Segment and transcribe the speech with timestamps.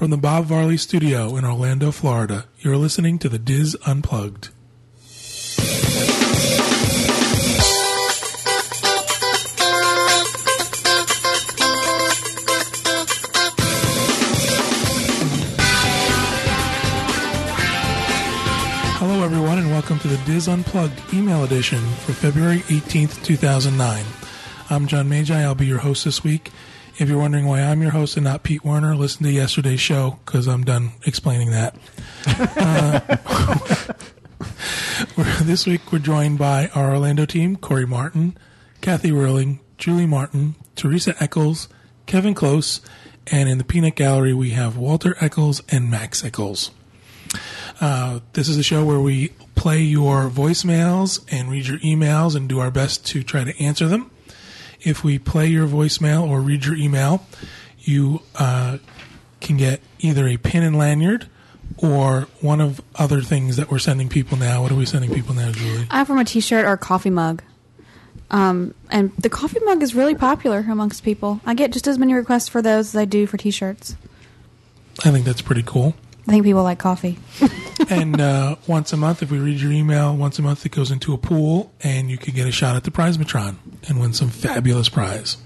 [0.00, 4.48] From the Bob Varley Studio in Orlando, Florida, you're listening to the DIS Unplugged.
[18.96, 24.06] Hello, everyone, and welcome to the DIS Unplugged email edition for February 18th, 2009.
[24.70, 25.42] I'm John Magi.
[25.42, 26.50] I'll be your host this week.
[27.00, 30.18] If you're wondering why I'm your host and not Pete Werner, listen to yesterday's show
[30.26, 31.74] because I'm done explaining that.
[35.16, 38.36] uh, this week, we're joined by our Orlando team Corey Martin,
[38.82, 41.70] Kathy Rowling, Julie Martin, Teresa Eccles,
[42.04, 42.82] Kevin Close,
[43.28, 46.70] and in the Peanut Gallery, we have Walter Eccles and Max Eccles.
[47.80, 52.46] Uh, this is a show where we play your voicemails and read your emails and
[52.46, 54.10] do our best to try to answer them.
[54.82, 57.26] If we play your voicemail or read your email,
[57.78, 58.78] you uh,
[59.40, 61.28] can get either a pin and lanyard
[61.78, 64.62] or one of other things that we're sending people now.
[64.62, 65.86] What are we sending people now, Julie?
[65.90, 67.42] I have from a T-shirt or a coffee mug.
[68.30, 71.40] Um, and the coffee mug is really popular amongst people.
[71.44, 73.96] I get just as many requests for those as I do for T-shirts.
[75.04, 75.94] I think that's pretty cool.
[76.26, 77.18] I think people like coffee.
[77.90, 80.90] and uh, once a month, if we read your email, once a month it goes
[80.90, 83.56] into a pool, and you can get a shot at the Prizematron
[83.88, 85.36] and win some fabulous prize.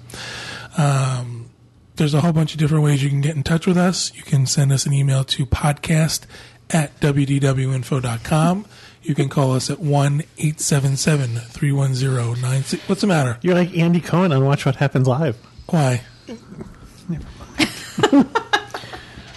[0.77, 1.50] Um,
[1.97, 4.12] there's a whole bunch of different ways you can get in touch with us.
[4.14, 6.27] You can send us an email to podcast
[6.70, 8.67] at wdwinfo.com.
[9.02, 12.89] You can call us at 1 877 310 96.
[12.89, 13.39] What's the matter?
[13.42, 15.36] You're like Andy Cohen on Watch What Happens Live.
[15.69, 16.02] Why?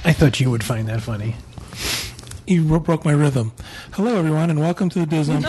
[0.06, 1.36] I thought you would find that funny.
[2.48, 3.52] You broke my rhythm.
[3.92, 5.36] Hello, everyone, and welcome to the Disney.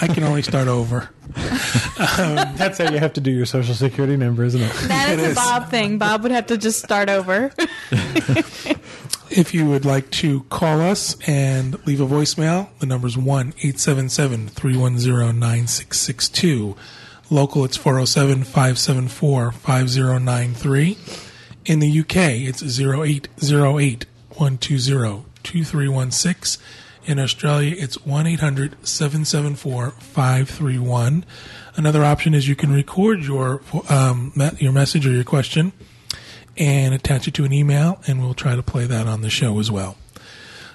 [0.00, 1.10] I can only start over.
[1.36, 4.72] That's how you have to do your social security number, isn't it?
[4.88, 5.36] That It is a is.
[5.36, 5.98] Bob thing.
[5.98, 7.52] Bob would have to just start over.
[9.30, 13.48] If you would like to call us and leave a voicemail, the number is 1
[13.58, 16.74] 877 310 9662.
[17.30, 20.98] Local, it's 407 574 5093.
[21.68, 22.16] In the UK,
[22.48, 23.28] it's 0808
[24.30, 26.64] 120 2316.
[27.04, 31.26] In Australia, it's 1 800 774 531.
[31.76, 35.72] Another option is you can record your, um, your message or your question
[36.56, 39.58] and attach it to an email, and we'll try to play that on the show
[39.58, 39.98] as well.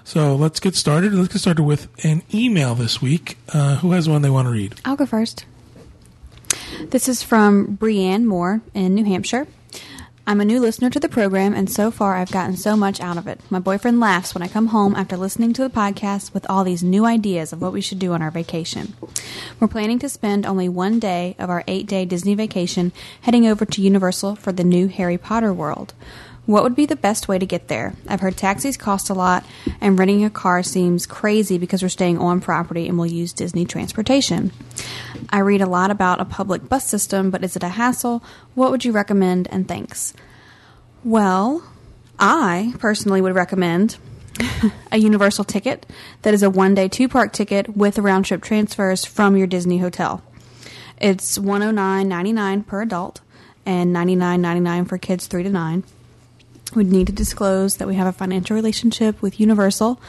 [0.04, 1.12] So let's get started.
[1.16, 3.40] Let's get started with an email this week.
[3.52, 4.80] Uh, who has one they want to read?
[4.86, 5.46] I'll go first.
[6.92, 9.48] This is from Brianne Moore in New Hampshire.
[10.26, 13.18] I'm a new listener to the program, and so far I've gotten so much out
[13.18, 13.42] of it.
[13.50, 16.82] My boyfriend laughs when I come home after listening to the podcast with all these
[16.82, 18.94] new ideas of what we should do on our vacation.
[19.60, 23.66] We're planning to spend only one day of our eight day Disney vacation heading over
[23.66, 25.94] to Universal for the new Harry Potter world.
[26.46, 27.96] What would be the best way to get there?
[28.08, 29.46] I've heard taxis cost a lot,
[29.80, 33.64] and renting a car seems crazy because we're staying on property and will use Disney
[33.64, 34.52] transportation.
[35.30, 38.22] I read a lot about a public bus system, but is it a hassle?
[38.56, 39.48] What would you recommend?
[39.52, 40.14] And thanks.
[41.06, 41.64] Well,
[42.20, 43.96] I personally would recommend
[44.92, 45.86] a universal ticket
[46.24, 49.78] that is a one day two park ticket with round trip transfers from your Disney
[49.78, 50.22] hotel.
[51.00, 53.22] It's $109.99 per adult
[53.66, 55.84] and $99.99 for kids 3 to 9
[56.76, 60.00] would need to disclose that we have a financial relationship with Universal,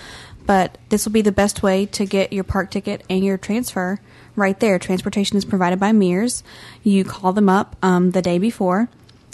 [0.46, 4.00] but this will be the best way to get your park ticket and your transfer
[4.36, 4.78] right there.
[4.78, 6.42] Transportation is provided by Mears.
[6.82, 8.88] You call them up um, the day before.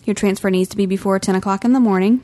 [0.05, 2.23] Your transfer needs to be before 10 o'clock in the morning.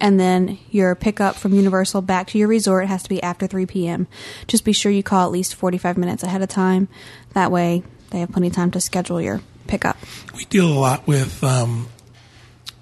[0.00, 3.66] And then your pickup from Universal back to your resort has to be after 3
[3.66, 4.06] p.m.
[4.46, 6.88] Just be sure you call at least 45 minutes ahead of time.
[7.32, 9.96] That way, they have plenty of time to schedule your pickup.
[10.36, 11.88] We deal a lot with um,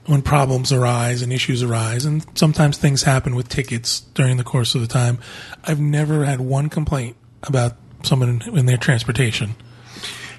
[0.06, 4.74] when problems arise and issues arise, and sometimes things happen with tickets during the course
[4.74, 5.18] of the time.
[5.64, 9.54] I've never had one complaint about someone in, in their transportation.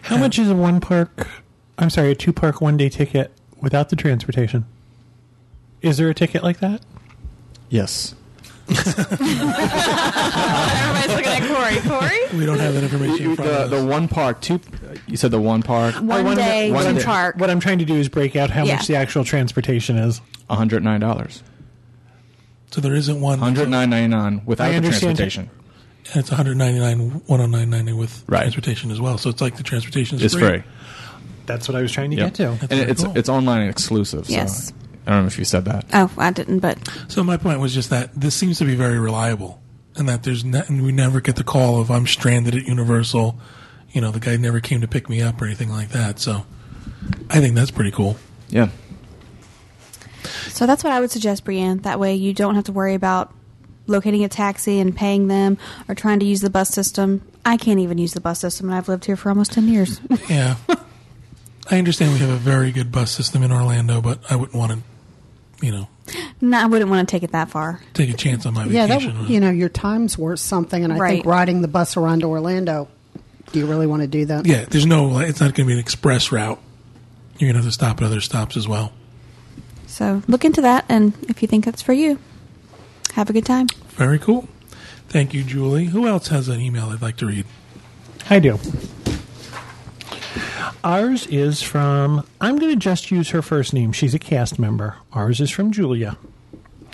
[0.04, 1.28] How much is a one park?
[1.78, 3.32] I'm sorry, a two park one day ticket
[3.62, 4.66] without the transportation?
[5.82, 6.82] Is there a ticket like that?
[7.70, 8.14] Yes.
[9.84, 11.80] Everybody's looking at Corey.
[12.00, 12.38] Corey?
[12.38, 14.60] We don't have that information in front the, of the one park, two.
[15.08, 17.38] You said the one park, One oh, wanna- day, one one park.
[17.38, 18.76] What I'm trying to do is break out how Yeah.
[18.76, 20.22] much the actual transportation is.
[20.48, 21.42] one hundred nine dollars,
[22.72, 23.40] So there isn't one.
[23.40, 25.18] one hundred nine ninety nine without I the understand.
[25.18, 25.50] transportation.
[26.14, 28.42] And it's 199 109.90 with Right.
[28.42, 29.18] transportation as well.
[29.18, 30.62] So it's like the transportation is It's free,
[31.46, 32.26] That's what I was trying to Yep.
[32.28, 32.44] get to.
[32.44, 33.14] That's and very it's cool.
[33.18, 34.26] it's online exclusive.
[34.28, 34.74] So Yes.
[35.06, 35.86] I don't know if you said that.
[35.94, 36.78] Oh, I didn't, but
[37.08, 39.62] So my point was just that this seems to be very reliable,
[39.96, 43.38] and that there's ne- and we never get the call of I'm stranded at Universal.
[43.92, 46.20] You know, the guy never came to pick me up or anything like that.
[46.20, 46.46] So
[47.30, 48.18] I think that's pretty cool.
[48.50, 48.70] Yeah.
[50.50, 51.80] So that's what I would suggest, Brienne.
[51.80, 53.34] That way you don't have to worry about
[53.88, 55.58] locating a taxi and paying them
[55.90, 57.22] or trying to use the bus system.
[57.46, 60.00] I can't even use the bus system, and I've lived here for almost 10 years.
[60.30, 60.56] Yeah.
[61.70, 64.72] I understand we have a very good bus system in Orlando, but I wouldn't want
[64.74, 64.78] to,
[65.64, 65.88] you know,
[66.42, 67.80] no, I wouldn't want to take it that far.
[67.94, 69.18] take a chance on my Yeah, vacation.
[69.24, 72.28] that, you know, your time's worth something, and I think riding the bus around to
[72.28, 72.90] Orlando.
[73.52, 74.46] Do you really want to do that?
[74.46, 76.60] yeah, there's no, it's not going to be an express route.
[77.38, 78.92] You're going to have to stop at other stops as well.
[79.88, 82.20] So look into that, and if you think that's for you,
[83.14, 83.68] have a good time.
[83.90, 84.48] Very cool.
[85.08, 85.86] Thank you, Julie.
[85.86, 87.46] Who else has an email I'd like to read?
[88.30, 88.58] I do.
[90.84, 93.92] Ours is from, I'm going to just use her first name.
[93.92, 94.96] She's a cast member.
[95.14, 96.18] Ours is from Julia.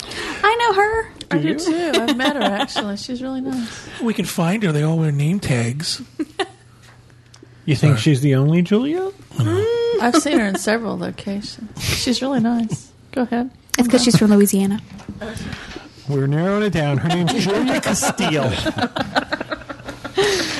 [0.02, 1.12] I know her.
[1.32, 1.92] I do too.
[1.94, 2.96] I've met her actually.
[2.96, 3.88] She's really nice.
[4.00, 4.72] We can find her.
[4.72, 6.02] They all wear name tags.
[7.66, 8.00] You think Sorry.
[8.00, 9.12] she's the only Julia?
[9.34, 11.80] Mm, I've seen her in several locations.
[11.80, 12.90] She's really nice.
[13.12, 13.50] Go ahead.
[13.78, 14.80] It's because she's from Louisiana.
[16.08, 16.96] We're narrowing it down.
[16.98, 18.50] Her name's Julia Castile.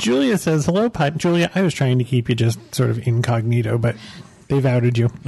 [0.00, 1.18] Julia says, Hello, Pod.
[1.18, 3.96] Julia, I was trying to keep you just sort of incognito, but
[4.48, 5.10] they've outed you.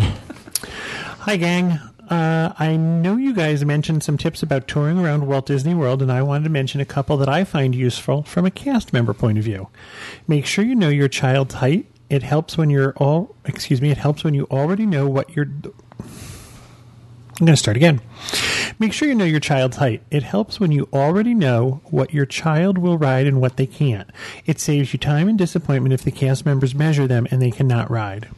[1.20, 1.78] Hi, gang.
[2.08, 6.10] Uh, I know you guys mentioned some tips about touring around Walt Disney World, and
[6.10, 9.36] I wanted to mention a couple that I find useful from a cast member point
[9.36, 9.68] of view.
[10.26, 11.84] Make sure you know your child's height.
[12.08, 15.44] It helps when you're all, excuse me, it helps when you already know what you're.
[16.00, 18.00] I'm going to start again.
[18.78, 20.02] Make sure you know your child's height.
[20.10, 24.08] It helps when you already know what your child will ride and what they can't.
[24.46, 27.90] It saves you time and disappointment if the cast members measure them and they cannot
[27.90, 28.28] ride.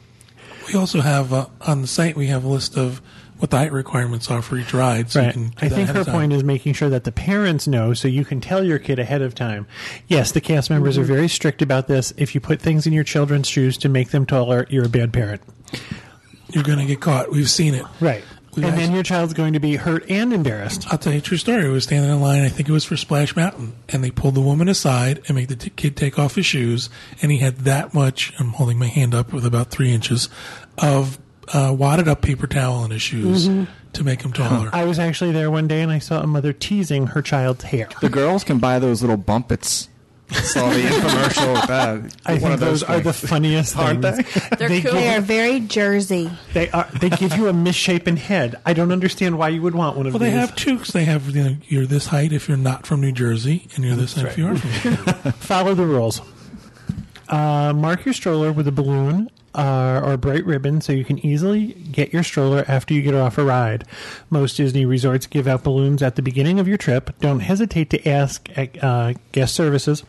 [0.68, 3.00] We also have uh, on the site we have a list of
[3.38, 5.10] what the height requirements are for each ride.
[5.10, 5.34] So you Right.
[5.34, 8.40] can I think her point is making sure that the parents know so you can
[8.40, 9.66] tell your kid ahead of time.
[10.08, 11.02] Yes, the cast members Mm-hmm.
[11.02, 12.12] are very strict about this.
[12.16, 15.12] If you put things in your children's shoes to make them taller, you're a bad
[15.12, 15.42] parent.
[16.50, 17.30] you're going to get caught.
[17.32, 17.84] We've seen it.
[18.00, 18.24] Right.
[18.56, 20.86] We and then your child's going to be hurt and embarrassed.
[20.92, 21.66] I'll tell you a true story.
[21.66, 22.42] I was standing in line.
[22.42, 25.48] I think it was for Splash Mountain, and they pulled the woman aside and made
[25.48, 26.88] the t- kid take off his shoes,
[27.22, 28.32] and he had that much.
[28.38, 30.28] I'm holding my hand up with about three inches
[30.78, 31.18] of
[31.52, 33.48] uh, wadded up paper towel in his shoes
[33.92, 34.70] to make him taller.
[34.72, 37.88] I was actually there one day and I saw a mother teasing her child's hair.
[38.00, 39.88] The girls can buy those little Bumpits.
[40.30, 42.16] Saw the infomercial with that.
[42.26, 43.30] I One think of those, are the things.
[43.30, 44.48] funniest Aren't things.
[44.58, 44.92] They're They cool.
[44.92, 46.30] give- They are very Jersey.
[46.54, 46.88] They are.
[46.98, 48.56] They give you a misshapen head.
[48.64, 50.20] I don't understand why you would want one of those.
[50.20, 50.34] well, these.
[50.34, 50.78] they have two.
[50.78, 53.84] 'cause they have you know, you're this height if you're not from New Jersey, and
[53.84, 54.90] you're this height if you are from.
[54.90, 55.30] New Jersey.
[55.38, 56.20] Follow the rules.
[57.28, 61.68] Uh, mark your stroller with a balloon uh, or bright ribbon so you can easily
[61.90, 63.84] get your stroller after you get off a ride.
[64.30, 67.14] Most Disney resorts give out balloons at the beginning of your trip.
[67.20, 70.04] Don't hesitate to ask at uh, guest services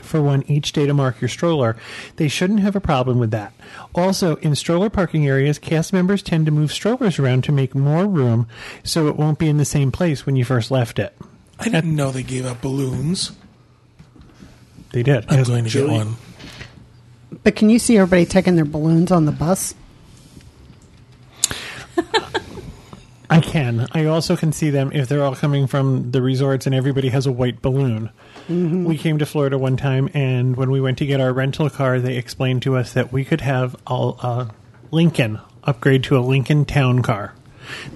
[0.00, 1.76] for one each day to mark your stroller.
[2.16, 3.52] They shouldn't have a problem with that.
[3.94, 8.06] Also, in stroller parking areas, cast members tend to move strollers around to make more
[8.06, 8.46] room
[8.82, 11.16] so it won't be in the same place when you first left it.
[11.58, 13.32] I didn't know they gave out balloons.
[14.92, 15.26] They did.
[15.28, 16.16] I'm going to get one.
[17.42, 19.74] But can you see everybody taking their balloons on the bus?
[23.30, 23.86] I can.
[23.92, 27.26] I also can see them if they're all coming from the resorts and everybody has
[27.26, 28.10] a white balloon.
[28.48, 32.00] We came to Florida one time, and when we went to get our rental car,
[32.00, 34.48] they explained to us that we could have a uh,
[34.90, 37.32] Lincoln upgrade to a Lincoln Town car.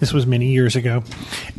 [0.00, 1.02] This was many years ago.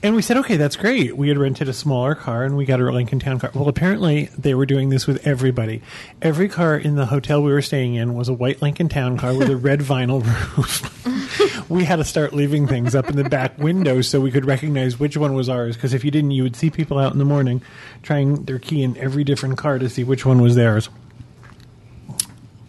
[0.04, 1.16] And we said, okay, that's great.
[1.16, 3.52] We had rented a smaller car and we got a Lincoln Town car.
[3.54, 5.82] Well, apparently they were doing this with everybody.
[6.22, 9.36] Every car in the hotel we were staying in was a white Lincoln Town car
[9.36, 10.24] with a red vinyl
[10.58, 11.70] roof.
[11.70, 15.00] we had to start leaving things up in the back window so we could recognize
[15.00, 15.76] which one was ours.
[15.76, 17.62] Because if you didn't, you would see people out in the morning
[18.04, 20.90] trying their key in every different car to see which one was theirs.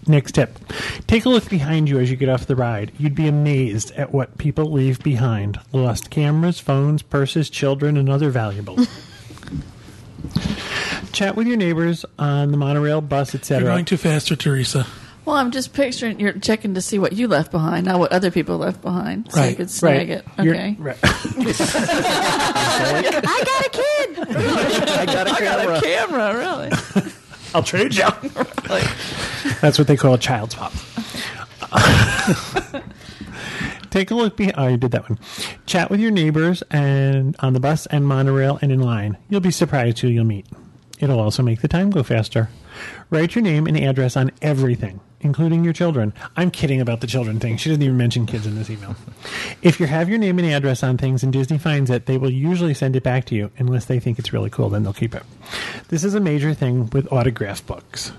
[0.09, 0.57] Next tip.
[1.09, 2.93] Take a look behind you as you get off the ride.
[2.99, 8.31] You'd be amazed at what people leave behind lost cameras, phones, purses, children, and other
[8.31, 8.87] valuables.
[11.13, 13.65] Chat with your neighbors on the monorail, bus, etc.
[13.65, 14.87] You're going too fast, Teresa.
[15.25, 18.31] Well, I'm just picturing you're checking to see what you left behind, not what other
[18.31, 20.25] people left behind, so you could snag it.
[20.41, 20.77] You're- Okay.
[20.79, 20.97] right.
[22.79, 24.19] I got a kid.
[24.21, 26.71] I got a I got a camera, really.
[27.57, 28.05] I'll trade you.
[28.69, 28.85] Like,
[29.61, 30.73] That's what they call a child's pop.
[33.91, 34.57] Take a look behind.
[34.59, 35.21] Oh, you did that one.
[35.67, 39.17] Chat with your neighbors and on the bus and monorail and in line.
[39.29, 40.47] You'll be surprised who you'll meet.
[40.99, 42.51] It'll also make the time go faster.
[43.09, 46.15] Write your name and address on everything, including your children.
[46.37, 47.59] I'm kidding about the children thing.
[47.59, 48.97] She didn't even mention kids in this email.
[49.61, 52.31] If you have your name and address on things and Disney finds it, they will
[52.31, 55.15] usually send it back to you unless they think it's really cool, then they'll keep
[55.15, 55.23] it.
[55.89, 58.13] This is a major thing with autograph books.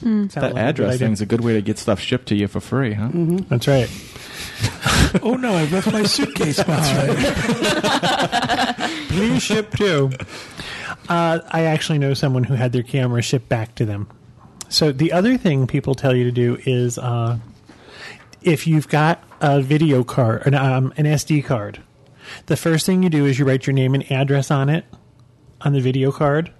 [0.00, 1.06] Sound That like address idea?
[1.08, 3.08] thing's a good way to get stuff shipped to you for free, huh?
[3.12, 3.90] That's right.
[5.22, 7.18] oh no, I've left my suitcase behind.
[9.08, 10.10] Please ship too.
[11.08, 14.08] Uh, I actually know someone who had their camera shipped back to them.
[14.68, 17.38] So the other thing people tell you to do is uh,
[18.42, 21.80] if you've got a video card, an, um, an SD card,
[22.46, 24.84] the first thing you do is you write your name and address on it,
[25.60, 26.52] on the video card,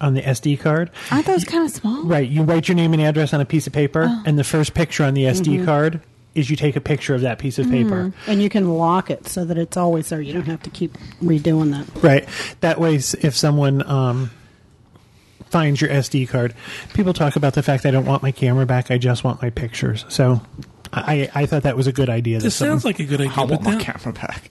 [0.00, 0.90] on the SD card.
[1.10, 2.04] Aren't those kind of small?
[2.04, 4.74] Right, you write your name and address on a piece of paper, and the first
[4.74, 6.00] picture on the SD card
[6.34, 8.12] is you take a picture of that piece of paper.
[8.26, 10.20] And you can lock it so that it's always there.
[10.20, 12.02] You don't have to keep redoing that.
[12.02, 12.28] Right.
[12.60, 14.30] That way, if someone um,
[15.50, 16.54] finds your SD card,
[16.94, 18.90] people talk about the fact I don't want my camera back.
[18.90, 20.04] I just want my pictures.
[20.08, 20.40] So,
[20.92, 22.40] I I thought that was a good idea.
[22.40, 24.42] This sounds like a good idea, I but want my then, camera back.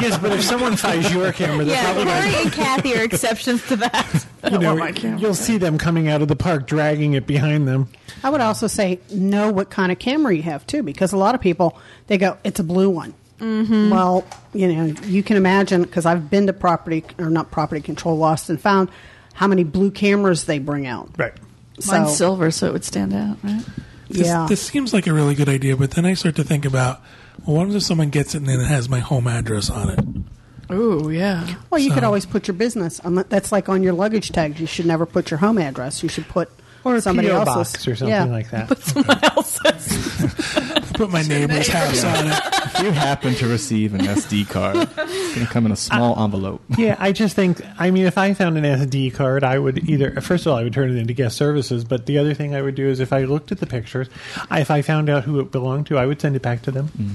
[0.00, 3.66] Yes, but if someone finds your camera, they're Yeah, probably Corey and Kathy are exceptions
[3.68, 4.26] to that.
[4.44, 5.40] you know, want my camera you'll back.
[5.40, 7.88] see them coming out of the park dragging it behind them.
[8.22, 11.34] I would also say know what kind of camera you have too, because a lot
[11.34, 13.90] of people they go, "It's a blue one." Mm-hmm.
[13.90, 18.16] Well, you know, you can imagine because I've been to property or not property control
[18.16, 18.90] lost and found
[19.34, 21.10] how many blue cameras they bring out.
[21.16, 21.32] Right.
[21.80, 23.64] So Mine's silver, so it would stand out, right?
[24.08, 26.64] This, yeah, this seems like a really good idea, but then I start to think
[26.64, 27.00] about,
[27.46, 30.00] well, what if someone gets it and then it has my home address on it?
[30.68, 31.56] Oh yeah.
[31.70, 33.00] well, you could always put your business.
[33.00, 34.60] on That's like on your luggage tags.
[34.60, 36.02] You should never put your home address.
[36.02, 36.50] You should put
[36.84, 38.24] Or a somebody PO else's box or something yeah.
[38.24, 38.68] like that.
[38.68, 40.92] Put Someone else's.
[40.94, 42.40] Put my neighbor's house on it.
[42.66, 46.18] if you happen to receive an SD card, it's going to come in a small
[46.18, 46.62] uh, envelope.
[46.78, 47.60] Yeah, I just think.
[47.78, 50.62] I mean, if I found an SD card, I would either first of all I
[50.62, 53.12] would turn it into guest services, but the other thing I would do is if
[53.12, 54.08] I looked at the pictures,
[54.50, 56.70] I, if I found out who it belonged to, I would send it back to
[56.70, 56.88] them.
[56.98, 57.14] Mm.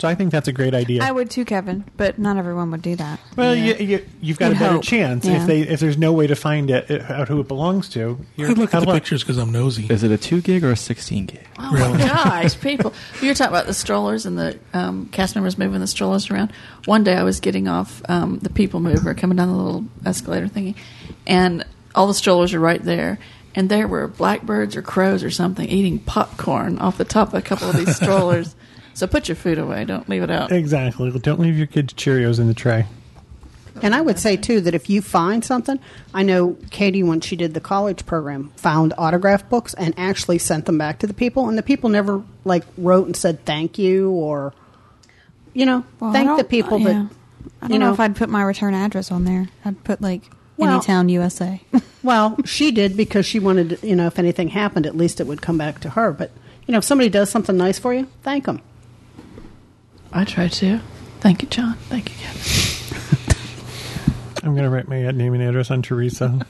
[0.00, 1.02] So I think that's a great idea.
[1.04, 3.20] I would too, Kevin, but not everyone would do that.
[3.36, 4.82] well, you, you, you've got You'd a better hope.
[4.82, 5.42] chance Yeah.
[5.42, 8.18] if they if there's no way to find it uh, out who it belongs to.
[8.36, 9.86] You're I'd look at the of pictures because I'm nosy.
[9.90, 11.46] Is it a 2 gig or a 16 gig?
[11.58, 11.92] Oh Really?
[11.98, 12.94] my gosh, people!
[13.20, 16.50] You were talking about the strollers and the um, cast members moving the strollers around.
[16.86, 20.48] One day, I was getting off um, the people mover, coming down the little escalator
[20.48, 20.76] thingy,
[21.26, 21.64] and
[21.94, 23.18] all the strollers are right there.
[23.54, 27.42] And there were blackbirds or crows or something eating popcorn off the top of a
[27.42, 28.54] couple of these strollers.
[28.94, 30.52] So put your food away; don't leave it out.
[30.52, 31.10] Exactly.
[31.18, 32.86] Don't leave your kids' Cheerios in the tray.
[33.82, 35.78] And I would say too that if you find something,
[36.12, 40.66] I know Katie when she did the college program found autograph books and actually sent
[40.66, 44.10] them back to the people, and the people never like wrote and said thank you
[44.10, 44.52] or,
[45.54, 46.84] you know, Well, thank the don't- people uh, yeah.
[46.86, 47.10] that.
[47.62, 49.48] I don't you know, know- if I'd put my return address on there.
[49.64, 50.22] I'd put like
[50.58, 51.62] Well- Anytown, USA.
[52.02, 55.42] Well, she did because she wanted, you know, if anything happened, at least it would
[55.42, 56.12] come back to her.
[56.12, 56.30] But
[56.66, 58.62] you know, if somebody does something nice for you, thank them.
[60.12, 60.80] I try to.
[61.20, 61.74] Thank you, John.
[61.88, 63.36] Thank you, Kevin.
[64.42, 66.44] I'm going to write my name and address on Teresa.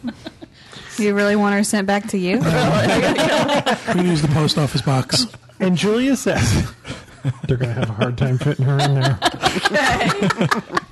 [0.99, 2.37] you really want her sent back to you?
[2.40, 5.26] We can use the post office box.
[5.59, 6.73] and Julia says
[7.49, 9.19] they're going to have a hard time fitting her in there.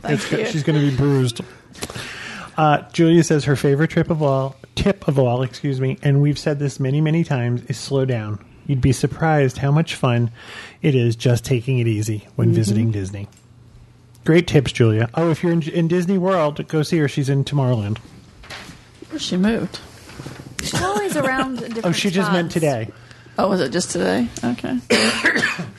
[0.05, 1.41] It's go- she's going to be bruised.
[2.57, 6.39] Uh, Julia says her favorite trip of all, tip of all, excuse me, and we've
[6.39, 8.45] said this many, many times, is slow down.
[8.69, 10.31] You'd be surprised how much fun
[10.83, 12.57] it is just taking it easy when mm-hmm.
[12.57, 13.27] visiting Disney.
[14.25, 15.09] Great tips, Julia.
[15.15, 17.09] Oh, if you're in, in Disney World, go see her.
[17.09, 17.99] She's in Tomorrowland.
[19.17, 19.81] She moved.
[20.61, 21.61] She's always around.
[21.61, 22.91] Different Oh, she just meant today.
[23.40, 24.26] Oh, was it just today?
[24.42, 24.78] Okay.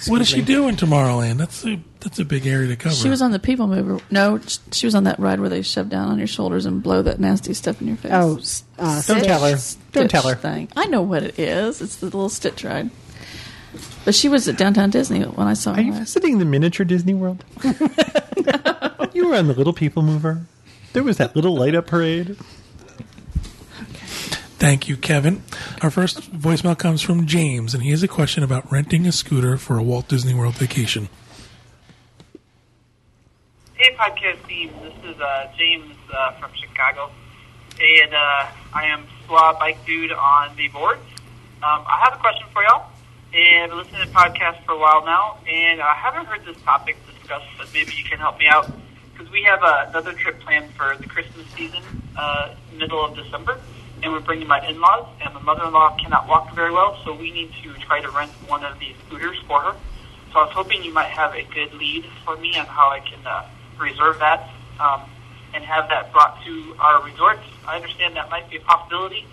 [0.07, 1.37] What is she doing Tomorrowland?
[1.37, 2.95] That's a that's a big area to cover.
[2.95, 3.99] She was on the people mover.
[4.09, 4.39] No,
[4.71, 7.19] she was on that ride where they shove down on your shoulders and blow that
[7.19, 8.11] nasty stuff in your face.
[8.13, 9.57] Oh, s- uh, Don't Stitch- tell her.
[9.91, 10.35] Don't tell her.
[10.35, 10.69] Thing.
[10.77, 11.81] I know what it is.
[11.81, 12.89] It's the little Stitch ride.
[14.05, 15.81] But she was at downtown Disney when I saw Are her.
[15.81, 15.99] you last.
[16.13, 17.43] visiting the miniature Disney World?
[19.13, 20.45] you were on the Little People Mover.
[20.93, 22.37] There was that little light up parade.
[24.59, 25.41] Thank you, Kevin.
[25.81, 29.55] Our first voicemail comes from James, and he has a question about renting a scooter
[29.55, 31.07] for a Walt Disney World vacation.
[33.75, 34.69] Hey, podcast team.
[34.83, 37.09] This is uh, James uh, from Chicago,
[37.79, 41.03] and uh, I am Swa Bike Dude on the boards.
[41.63, 42.89] Um, I have a question for y'all,
[43.33, 46.61] and I've been listening to podcasts for a while now, and I haven't heard this
[46.63, 48.69] topic discussed, but maybe you can help me out
[49.13, 51.81] because we have uh, another trip planned for the Christmas season,
[52.17, 53.57] uh, middle of December,
[54.01, 57.51] and we're bringing my in-laws, and my mother-in-law cannot walk very well, so we need
[57.63, 59.75] to try to rent one of these scooters for her.
[60.31, 62.99] So I was hoping you might have a good lead for me on how I
[62.99, 63.47] can uh,
[63.79, 65.01] reserve that um,
[65.53, 67.39] and have that brought to our resort.
[67.67, 69.25] I understand that might be a possibility,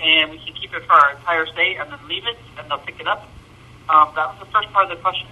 [0.00, 2.78] and we can keep it for our entire stay and then leave it, and they'll
[2.78, 3.28] pick it up.
[3.88, 5.28] Um, that was the first part of the question.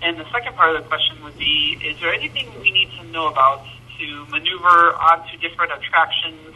[0.00, 3.04] And the second part of the question would be, is there anything we need to
[3.08, 3.64] know about
[3.98, 6.54] to maneuver onto different attractions,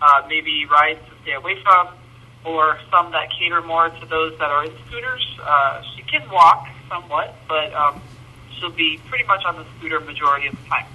[0.00, 1.88] uh, maybe rides to stay away from,
[2.44, 5.38] or some that cater more to those that are in scooters.
[5.42, 8.00] Uh, she can walk somewhat, but um,
[8.52, 10.86] she'll be pretty much on the scooter majority of the time.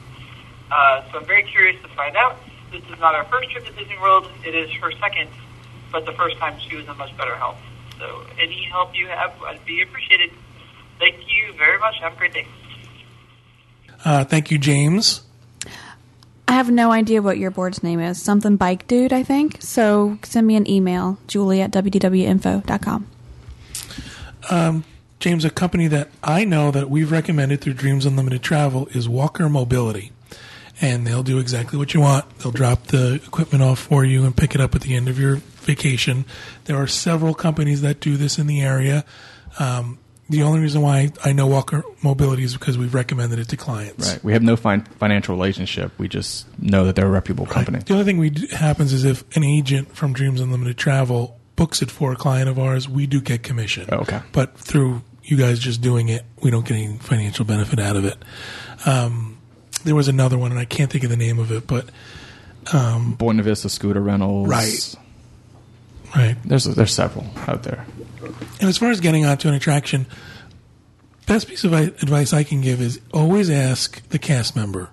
[0.71, 2.37] Uh, so I'm very curious to find out.
[2.71, 4.29] This is not her first trip to Disney World.
[4.45, 5.29] It is her second,
[5.91, 7.57] but the first time she was in much better health.
[7.99, 10.31] So any help you have, I'd be appreciated.
[10.99, 11.95] Thank you very much.
[11.99, 12.47] Have a great day.
[14.05, 15.21] Uh, thank you, James.
[16.47, 18.21] I have no idea what your board's name is.
[18.21, 19.61] Something Bike Dude, I think.
[19.61, 23.07] So send me an email, julie at wdwinfo.com.
[25.21, 29.47] James, a company that I know that we've recommended through Dreams Unlimited Travel is Walker
[29.49, 30.11] Mobility.
[30.81, 32.39] And they'll do exactly what you want.
[32.39, 35.19] They'll drop the equipment off for you and pick it up at the end of
[35.19, 36.25] your vacation.
[36.65, 39.05] There are several companies that do this in the area.
[39.59, 39.99] Um,
[40.31, 44.13] the only reason why I know Walker Mobility is because we've recommended it to clients.
[44.13, 44.23] Right.
[44.23, 45.91] We have no fin- financial relationship.
[45.99, 47.79] We just know that they're a reputable company.
[47.79, 51.81] The only thing we do, happens is if an agent from Dreams Unlimited Travel books
[51.81, 53.87] it for a client of ours, we do get commission.
[53.91, 54.21] Oh, okay.
[54.31, 58.05] But through you guys just doing it, we don't get any financial benefit out of
[58.05, 58.17] it.
[58.85, 59.37] Um,
[59.83, 61.89] there was another one, and I can't think of the name of it, but
[62.71, 64.47] Buena Vista Scooter Rentals.
[64.47, 64.95] Right.
[66.15, 66.37] right.
[66.45, 67.85] There's there's several out there.
[68.23, 70.05] And as far as getting onto an attraction,
[71.27, 74.89] best piece of advice I can give is always ask the cast member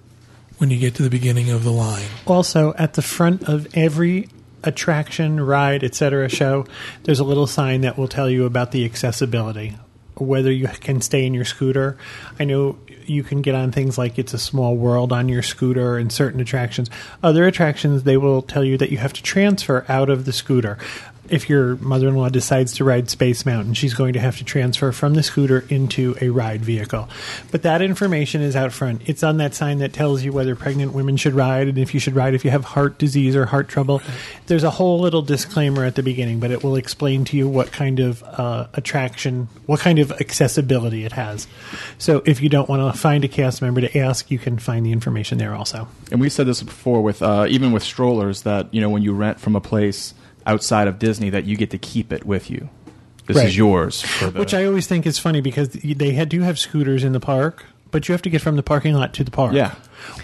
[0.59, 2.07] when you get to the beginning of the line.
[2.27, 4.29] Also, at the front of every
[4.65, 6.29] attraction, ride, etc.
[6.29, 6.67] show,
[7.05, 9.77] there's a little sign that will tell you about the accessibility,
[10.17, 11.97] whether you can stay in your scooter.
[12.41, 15.97] I know you can get on things like it's a small world on your scooter
[15.97, 16.91] and certain attractions.
[17.23, 20.77] Other attractions, they will tell you that you have to transfer out of the scooter.
[21.31, 24.45] If your mother in law decides to ride Space Mountain, she's going to have to
[24.45, 27.09] transfer from the scooter into a ride vehicle.
[27.51, 29.03] But that information is out front.
[29.07, 32.01] It's on that sign that tells you whether pregnant women should ride and if you
[32.01, 34.03] should ride if you have heart disease or heart trouble.
[34.47, 37.73] There's a whole little disclaimer at the beginning, but it will explain to you what
[37.73, 41.47] kind of uh, attraction, what kind of accessibility it has.
[41.99, 44.85] So if you don't want to find a cast member to ask, you can find
[44.85, 45.89] the information there also.
[46.11, 49.13] And we said this before with uh, even with strollers that you know when you
[49.13, 50.15] rent from a place
[50.49, 52.69] outside of Disney that you get to keep it with you.
[53.27, 53.47] This Right.
[53.47, 54.01] is yours.
[54.01, 57.13] For the, Which I always think is funny because they had, do have scooters in
[57.13, 59.53] the park, but you have to get from the parking lot to the park.
[59.53, 59.75] Yeah.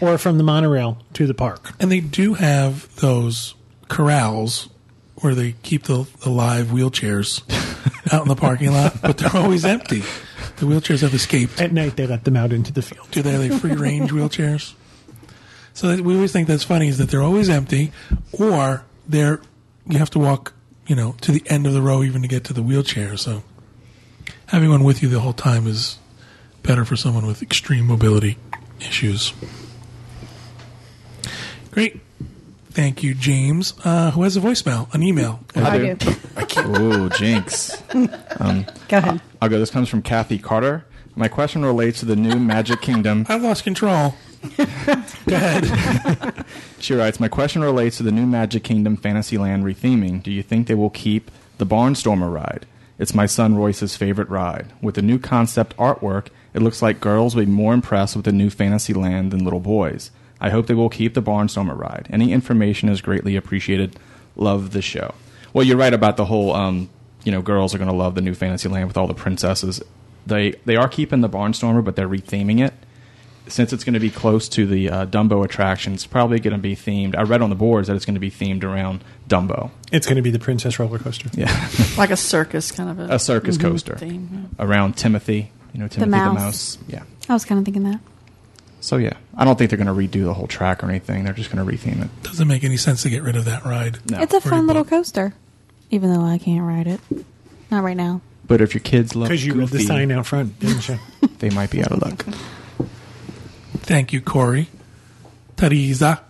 [0.01, 1.75] Or from the monorail to the park.
[1.79, 3.55] And they do have those
[3.89, 4.71] corrals
[5.17, 7.43] where they keep the, the live wheelchairs
[8.13, 10.01] out in the parking lot, but they're always empty.
[10.57, 11.61] The wheelchairs have escaped.
[11.61, 13.11] At night, they let them out into the field.
[13.11, 13.35] Do they?
[13.35, 14.75] Are they free range wheelchairs?
[15.75, 17.93] So we always think that's funny is that they're always empty,
[18.33, 19.41] or they're
[19.89, 20.55] you have to walk,
[20.87, 23.17] you know, to the end of the row even to get to the wheelchair.
[23.17, 23.43] So
[24.47, 25.99] having one with you the whole time is
[26.63, 28.39] better for someone with extreme mobility
[28.81, 29.33] issues.
[31.71, 32.01] Great.
[32.71, 33.73] Thank you, James.
[33.85, 34.93] Uh, who has a voicemail?
[34.95, 35.41] An email?
[35.55, 36.11] I do.
[36.67, 37.81] Ooh, jinx.
[37.93, 38.09] Go
[38.91, 39.21] ahead.
[39.41, 39.59] I'll go.
[39.61, 40.85] This comes from Kathy Carter.
[41.15, 43.27] My question relates to the new Magic Kingdom.
[43.29, 44.15] I've lost control.
[45.27, 46.45] Go ahead.
[46.79, 50.23] She writes, My question relates to the new Magic Kingdom Fantasyland retheming.
[50.23, 52.67] Do you think they will keep the Barnstormer ride?
[52.99, 54.67] It's my son Royce's favorite ride.
[54.83, 58.33] With the new concept artwork, it looks like girls will be more impressed with the
[58.33, 60.11] new Fantasyland than little boys.
[60.43, 62.07] I hope they will keep the Barnstormer ride.
[62.11, 63.99] Any information is greatly appreciated.
[64.37, 65.15] Love the show.
[65.55, 66.91] Well, you're right about the whole, um,
[67.25, 69.83] you know, girls are going to love the new Fantasyland with all the princesses.
[70.27, 72.75] They they are keeping the Barnstormer, but they're retheming it
[73.47, 76.59] since it's going to be close to the uh, Dumbo attraction, it's probably going to
[76.63, 77.15] be themed.
[77.17, 79.71] I read on the boards that it's going to be themed around Dumbo.
[79.93, 81.29] It's going to be the Princess roller coaster.
[81.35, 84.51] Yeah, like a circus kind of a, a circus coaster theme.
[84.59, 85.51] around Timothy.
[85.73, 86.35] You know, Timothy the mouse.
[86.35, 86.79] mouse.
[86.89, 87.03] Yeah.
[87.29, 88.01] I was kind of thinking that.
[88.81, 91.25] So yeah, I don't think they're going to redo the whole track or anything.
[91.25, 92.23] They're just going to retheme it.
[92.23, 93.99] Doesn't make any sense to get rid of that ride.
[94.11, 94.21] No.
[94.21, 94.91] It's a fun little book.
[94.91, 95.35] coaster,
[95.91, 97.01] even though I can't ride it.
[97.71, 98.21] Not right now.
[98.47, 100.99] but if your kids love Because you read the sign out front, didn't you?
[101.39, 102.27] they might be out of luck.
[103.85, 104.69] Thank you, Corey.
[105.57, 106.21] Teresa,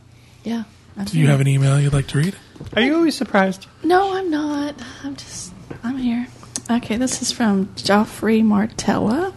[0.43, 0.65] Yeah.
[0.97, 2.37] I'm do you have an email you'd like to read?
[2.75, 3.67] Are you always surprised?
[3.83, 4.75] No, I'm not.
[5.03, 6.27] I'm just, I'm here.
[6.71, 9.33] Okay, this is from Joffrey Martella,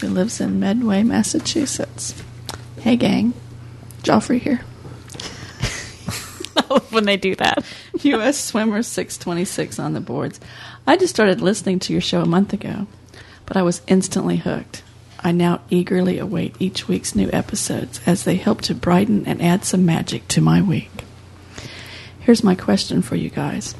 [0.00, 2.14] who lives in Medway, Massachusetts.
[2.80, 3.34] Hey, gang.
[4.02, 4.60] Joffrey here.
[6.90, 7.64] when they do that.
[8.02, 8.38] U.S.
[8.38, 10.40] Swimmer 626 on the boards.
[10.86, 12.86] I just started listening to your show a month ago,
[13.44, 14.82] but I was instantly hooked.
[15.26, 19.64] I now eagerly await each week's new episodes as they help to brighten and add
[19.64, 21.04] some magic to my week.
[22.20, 23.74] Here's my question for you guys.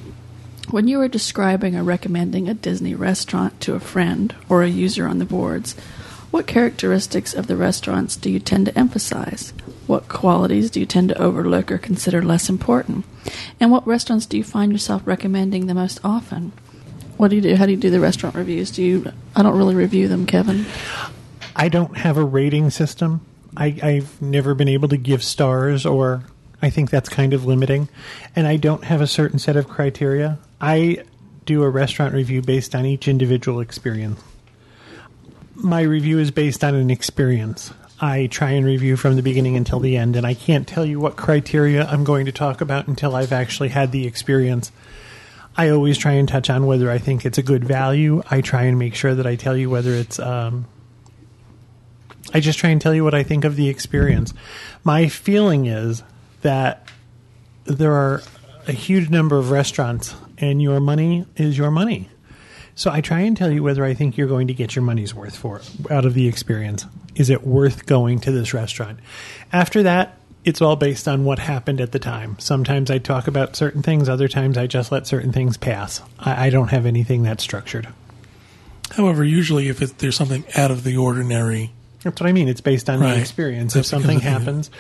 [0.73, 5.07] When you are describing or recommending a Disney restaurant to a friend or a user
[5.07, 5.77] on the boards,
[6.33, 9.53] What characteristics of the restaurants do you tend to emphasize?
[9.87, 13.05] What qualities do you tend to overlook or consider less important?
[13.61, 16.53] And what restaurants do you find yourself recommending the most often?
[17.17, 17.57] What do you do?
[17.57, 18.71] How do you do the restaurant reviews?
[18.71, 19.13] Do you?
[19.35, 20.67] I don't really review them, Kevin.
[21.57, 23.23] I don't have a rating system.
[23.57, 26.23] I, I've never been able to give stars, or
[26.61, 27.89] I think that's kind of limiting.
[28.37, 30.39] And I don't have a certain set of criteria.
[30.61, 31.05] I
[31.47, 34.21] do a restaurant review based on each individual experience.
[35.55, 37.73] My review is based on an experience.
[37.99, 41.01] I try and review from the beginning until the end, and I can't tell you
[41.01, 44.71] what criteria I'm going to talk about until I've actually had the experience.
[45.57, 48.23] I always try and touch on whether I think it's a good value.
[48.31, 50.67] I try and make sure that I tell you whether it's um,
[52.37, 54.35] I just try and tell you what I think of the experience.
[54.85, 56.03] My feeling is
[56.43, 56.87] that
[57.65, 58.23] there are
[58.67, 62.11] a huge number of restaurants, and your money is your money.
[62.75, 65.15] So I try and tell you whether I think you're going to get your money's
[65.15, 66.85] worth for out of the experience.
[67.15, 69.01] Is it worth going to this restaurant?
[69.51, 72.39] After that, it's all based on what happened at the time.
[72.39, 76.03] Sometimes I talk about certain things, other times I just let certain things pass.
[76.19, 77.89] I, I don't have anything that's structured.
[78.91, 81.73] However, usually if it, there's something out of the ordinary,
[82.07, 82.47] That's what I mean.
[82.47, 83.15] It's based on Right.
[83.15, 83.75] the experience.
[83.75, 84.71] That's if something because of the- happens,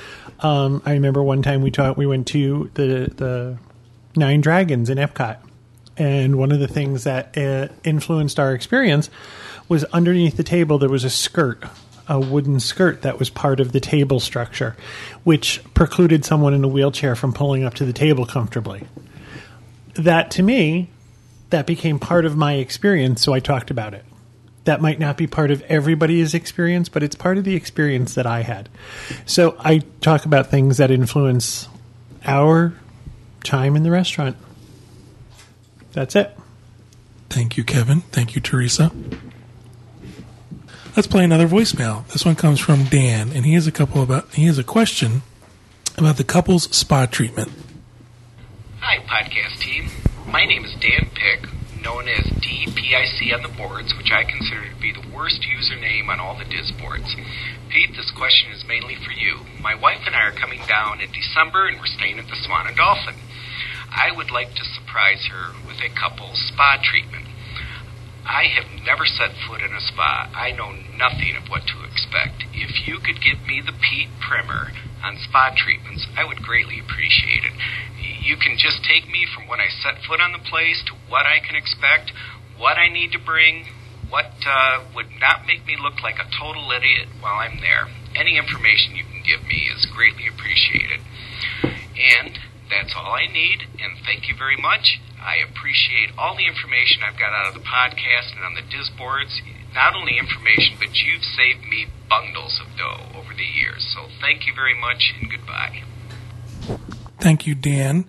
[0.40, 1.96] um, I remember one time we taught.
[1.96, 3.58] We went to the the
[4.14, 5.38] Nine Dragons in Epcot,
[5.96, 9.10] and one of the things that uh, influenced our experience
[9.68, 11.64] was underneath the table there was a skirt,
[12.08, 14.76] a wooden skirt that was part of the table structure,
[15.24, 18.84] which precluded someone in a wheelchair from pulling up to the table comfortably.
[19.94, 20.90] That to me,
[21.50, 24.04] that became part of my experience, so I talked about it
[24.66, 28.26] that might not be part of everybody's experience, but it's part of the experience that
[28.26, 28.68] I had.
[29.24, 31.68] So I talk about things that influence
[32.24, 32.74] our
[33.42, 34.36] time in the restaurant.
[35.92, 36.36] That's it.
[37.30, 38.02] Thank you, Kevin.
[38.12, 38.92] Thank you, Teresa.
[40.96, 42.06] Let's play another voicemail.
[42.08, 45.22] This one comes from Dan, and he has a couple about he has a question
[45.98, 47.50] about the couple's spa treatment.
[48.80, 49.90] Hi, podcast team.
[50.26, 51.48] My name is Dan Pick,
[51.86, 56.18] known as DPIC on the boards, which I consider to be the worst username on
[56.18, 57.14] all the DIS boards.
[57.70, 59.46] Pete, this question is mainly for you.
[59.62, 62.66] My wife and I are coming down in December, and we're staying at the Swan
[62.66, 63.14] and Dolphin.
[63.88, 67.25] I would like to surprise her with a couple's spa treatment.
[68.26, 70.26] I have never set foot in a spa.
[70.34, 72.42] I know nothing of what to expect.
[72.52, 77.46] If you could give me the Pete primer on spa treatments, I would greatly appreciate
[77.46, 77.54] it.
[78.26, 81.24] You can just take me from when I set foot on the place to what
[81.24, 82.10] I can expect,
[82.58, 83.70] what I need to bring,
[84.10, 87.86] what uh, would not make me look like a total idiot while I'm there.
[88.18, 90.98] Any information you can give me is greatly appreciated.
[91.62, 94.98] And that's all I need, and thank you very much.
[95.26, 99.34] I appreciate all the information I've got out of the podcast and on the Disboards.
[99.74, 103.84] Not only information, but you've saved me bundles of dough over the years.
[103.92, 105.82] So thank you very much, and goodbye.
[107.18, 108.06] Thank you, Dan.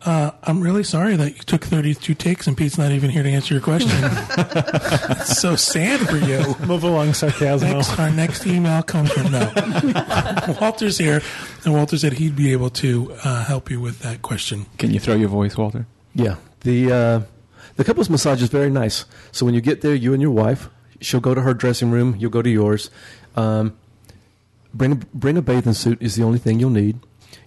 [0.00, 3.28] Uh, I'm really sorry that you took 32 takes and Pete's not even here to
[3.28, 3.90] answer your question.
[3.92, 6.54] it's so sad for you.
[6.66, 7.70] Move along, sarcasm.
[7.70, 10.56] Next, our next email comes from no.
[10.60, 11.22] Walter's here,
[11.64, 14.66] and Walter said he'd be able to uh, help you with that question.
[14.78, 15.86] Can you throw your voice, Walter?
[16.14, 17.20] Yeah, the uh,
[17.76, 19.04] the couples massage is very nice.
[19.32, 20.68] So when you get there, you and your wife,
[21.00, 22.90] she'll go to her dressing room, you'll go to yours.
[23.36, 23.76] Um,
[24.72, 26.98] bring a, bring a bathing suit is the only thing you'll need.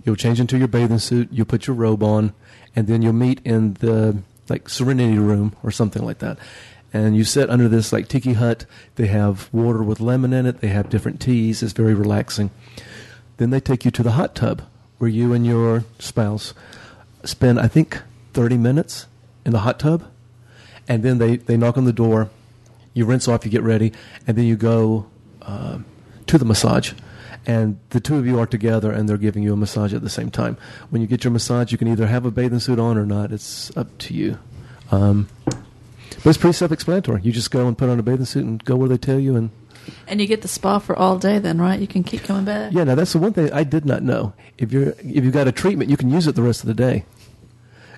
[0.03, 1.29] You'll change into your bathing suit.
[1.31, 2.33] You'll put your robe on,
[2.75, 6.37] and then you'll meet in the like Serenity Room or something like that.
[6.93, 8.65] And you sit under this like tiki hut.
[8.95, 10.61] They have water with lemon in it.
[10.61, 11.61] They have different teas.
[11.61, 12.49] It's very relaxing.
[13.37, 14.61] Then they take you to the hot tub
[14.97, 16.53] where you and your spouse
[17.23, 18.01] spend, I think,
[18.37, 19.07] 30 minutes
[19.45, 20.03] in the hot tub.
[20.87, 22.29] And then they, they knock on the door.
[22.93, 23.91] You rinse off, you get ready,
[24.27, 25.07] and then you go
[25.41, 25.79] uh,
[26.27, 26.93] to the massage.
[27.47, 30.09] And the two of you are together, and they're giving you a massage at the
[30.09, 30.55] same time.
[30.91, 33.31] When you get your massage, you can either have a bathing suit on or not.
[33.31, 34.37] It's up to you.
[34.91, 37.21] Um, but it's pretty self-explanatory.
[37.23, 39.35] You just go and put on a bathing suit and go where they tell you,
[39.35, 39.49] and
[40.07, 41.79] And you get the spa for all day, then, right?
[41.79, 42.71] You can keep coming back.
[42.71, 44.33] yeah, now that's the one thing I did not know.
[44.59, 46.75] If you're if you've got a treatment, you can use it the rest of the
[46.75, 47.05] day.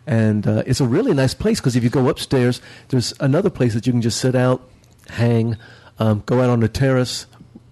[0.10, 3.76] And uh, it's a really nice place because if you go upstairs, there's another place
[3.76, 4.68] that you can just sit out,
[5.10, 5.56] hang,
[6.00, 7.28] um, go out on the terrace,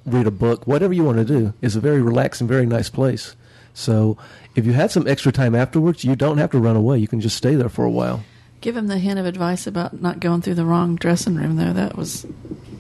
[0.06, 1.54] read a book, whatever you want to do.
[1.64, 3.36] It's a very relaxing, very nice place.
[3.74, 4.18] So
[4.56, 7.00] if you have some extra time afterwards, you don't have to run away.
[7.00, 8.24] You can just stay there for a while.
[8.62, 11.74] Give him the hint of advice about not going through the wrong dressing room, though.
[11.74, 12.26] That was,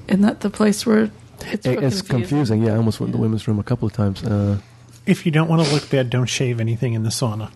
[0.08, 1.10] isn't that the place where
[1.41, 2.62] it's, It- it's confusing.
[2.63, 4.24] Yeah, I almost went in the women's room a couple of times.
[4.24, 4.60] Uh,
[5.08, 7.50] If you don't want to look bad, don't shave anything in the sauna.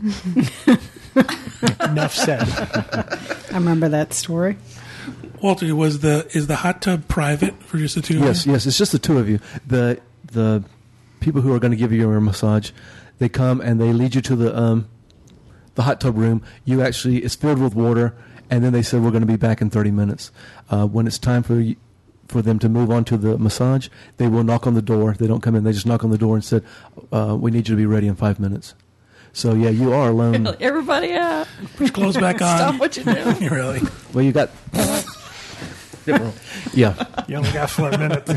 [1.80, 2.40] Enough said.
[3.50, 4.56] I remember that story.
[5.42, 8.18] Walter, was the is the hot tub private for just the two?
[8.18, 8.52] of Yes, you?
[8.52, 8.66] yes, yes.
[8.66, 9.40] it's just the two of you.
[9.66, 10.00] The
[10.32, 10.64] the
[11.20, 12.70] people who are going to give you your massage,
[13.18, 14.88] they come and they lead you to the um,
[15.74, 16.42] the hot tub room.
[16.64, 18.14] You actually it's filled with water,
[18.50, 20.30] and then they said we're going to be back in thirty minutes.
[20.70, 21.76] Uh, when it's time for you,
[22.28, 25.14] for them to move on to the massage, they will knock on the door.
[25.14, 26.62] They don't come in; they just knock on the door and said,
[27.12, 28.74] uh, "We need you to be ready in five minutes."
[29.32, 30.46] So yeah, you are alone.
[30.60, 31.46] Everybody out.
[31.76, 32.58] Put your clothes back on.
[32.58, 33.48] Stop what you're doing.
[33.50, 33.80] really?
[34.12, 34.50] Well, you got.
[36.74, 38.30] yeah, You only got four minutes.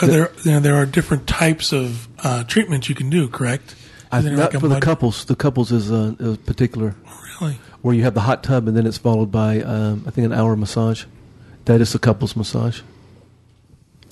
[0.00, 3.74] Are there you know, there are different types of uh, treatments you can do, correct?
[4.10, 5.24] I, Is there not like a for the mud- couples.
[5.26, 6.94] The couples is a, a particular
[7.40, 7.58] Really?
[7.82, 10.32] where you have the hot tub and then it's followed by um, I think an
[10.32, 11.04] hour massage.
[11.66, 12.80] That is the couples massage.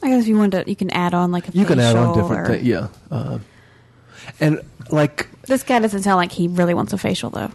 [0.02, 1.96] I guess if you want to, you can add on like a You can add
[1.96, 2.66] on different or- things.
[2.66, 3.38] Yeah, uh,
[4.40, 7.50] and like This guy doesn't sound like he really wants a facial though.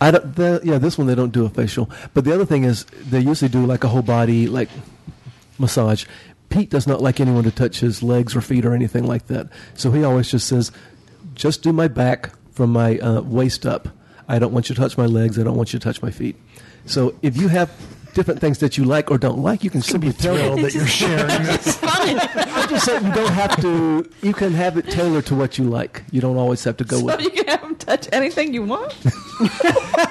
[0.00, 0.34] I don't.
[0.34, 1.90] The, yeah, this one they don't do a facial.
[2.14, 4.68] But the other thing is they usually do like a whole body like
[5.58, 6.04] massage.
[6.48, 9.48] Pete does not like anyone to touch his legs or feet or anything like that.
[9.74, 10.72] So he always just says,
[11.34, 13.88] "Just do my back from my uh, waist up.
[14.26, 15.38] I don't want you to touch my legs.
[15.38, 16.36] I don't want you to touch my feet."
[16.86, 17.70] So if you have
[18.18, 20.34] different things that you like or don't like, you can simply tell.
[20.34, 21.78] Thrilled that you're sharing this.
[21.84, 24.10] I'm just saying you don't have to.
[24.22, 26.02] You can have it tailored to what you like.
[26.10, 27.20] You don't always have to go So with.
[27.20, 28.92] you can have them touch anything you want.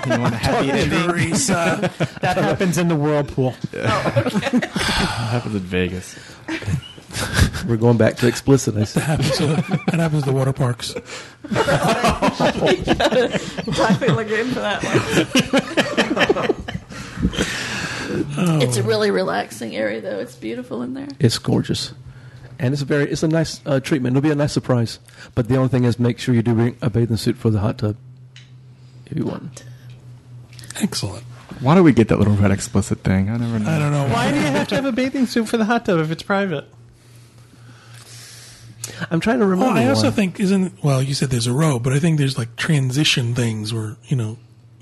[0.07, 1.01] You want a happy ending?
[1.03, 1.91] Teresa.
[2.21, 3.53] That happens in the whirlpool.
[3.57, 6.15] Oh, that happens in Vegas.
[7.67, 8.77] We're going back to explicit.
[8.77, 9.03] I said.
[9.03, 10.93] happens to, that happens to water parks.
[10.93, 11.03] Type
[14.01, 14.81] look into that
[16.47, 16.56] one.
[18.37, 20.19] It's a really relaxing area, though.
[20.19, 21.07] It's beautiful in there.
[21.19, 21.93] It's gorgeous,
[22.59, 24.15] and it's a very it's a nice uh, treatment.
[24.15, 24.99] It'll be a nice surprise.
[25.35, 27.59] But the only thing is, make sure you do bring a bathing suit for the
[27.59, 27.97] hot tub
[29.07, 29.63] if you want.
[30.81, 31.23] Excellent.
[31.61, 33.29] Why do we get that little red explicit thing?
[33.29, 33.69] I never know.
[33.69, 35.85] I don't know Why do you have to have a bathing suit for the hot
[35.85, 36.65] tub if it's private?
[39.11, 39.79] I'm trying to Well, remember.
[39.79, 40.11] I also why.
[40.11, 41.01] think isn't well.
[41.03, 44.37] You said there's a row, but I think there's like transition things where you know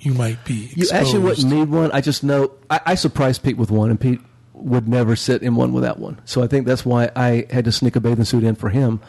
[0.06, 0.72] you might be.
[0.76, 1.92] you actually wouldn't need one.
[1.92, 4.22] I just know I, I surprised Pete with one, and Pete
[4.54, 6.22] would never sit in one without one.
[6.26, 9.02] So I think that's why I had to sneak a bathing suit in for him.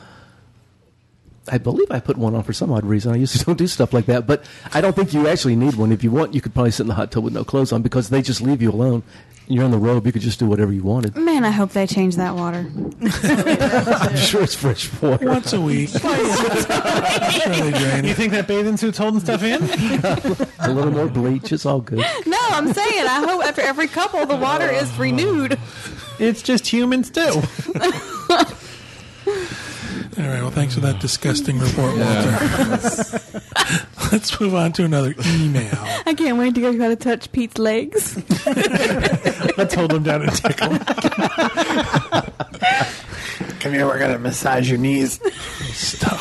[1.49, 3.13] I believe I put one on for some odd reason.
[3.13, 5.93] I usually don't do stuff like that, but I don't think you actually need one.
[5.93, 7.83] If you want, you could probably sit in the hot tub with no clothes on
[7.83, 9.03] because they just leave you alone.
[9.49, 11.17] You're on the robe; you could just do whatever you wanted.
[11.17, 12.67] Man, I hope they change that water.
[13.03, 15.25] I'm sure it's fresh water.
[15.27, 15.91] once a week.
[15.91, 19.63] sure they drain You think that bathing suit's holding stuff in?
[20.59, 21.53] a little more bleach.
[21.53, 22.05] It's all good.
[22.27, 25.59] No, I'm saying I hope after every couple the water is renewed.
[26.19, 27.41] It's just humans too.
[30.19, 30.41] All right.
[30.41, 33.21] Well, thanks for that disgusting report, Walter.
[34.13, 35.77] Let's move on to another email.
[36.07, 38.17] I can't wait to go try to touch Pete's legs.
[39.59, 40.79] Let's hold him down and tickle him.
[43.61, 45.21] Come here, we're gonna massage your knees.
[45.75, 46.19] Stop.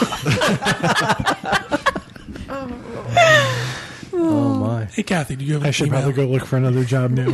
[2.47, 4.11] Oh.
[4.13, 4.85] oh my!
[4.85, 6.01] Hey, Kathy, do you have an I should email?
[6.01, 7.25] probably go look for another job now.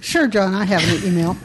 [0.00, 1.36] Sure, John, I have an email.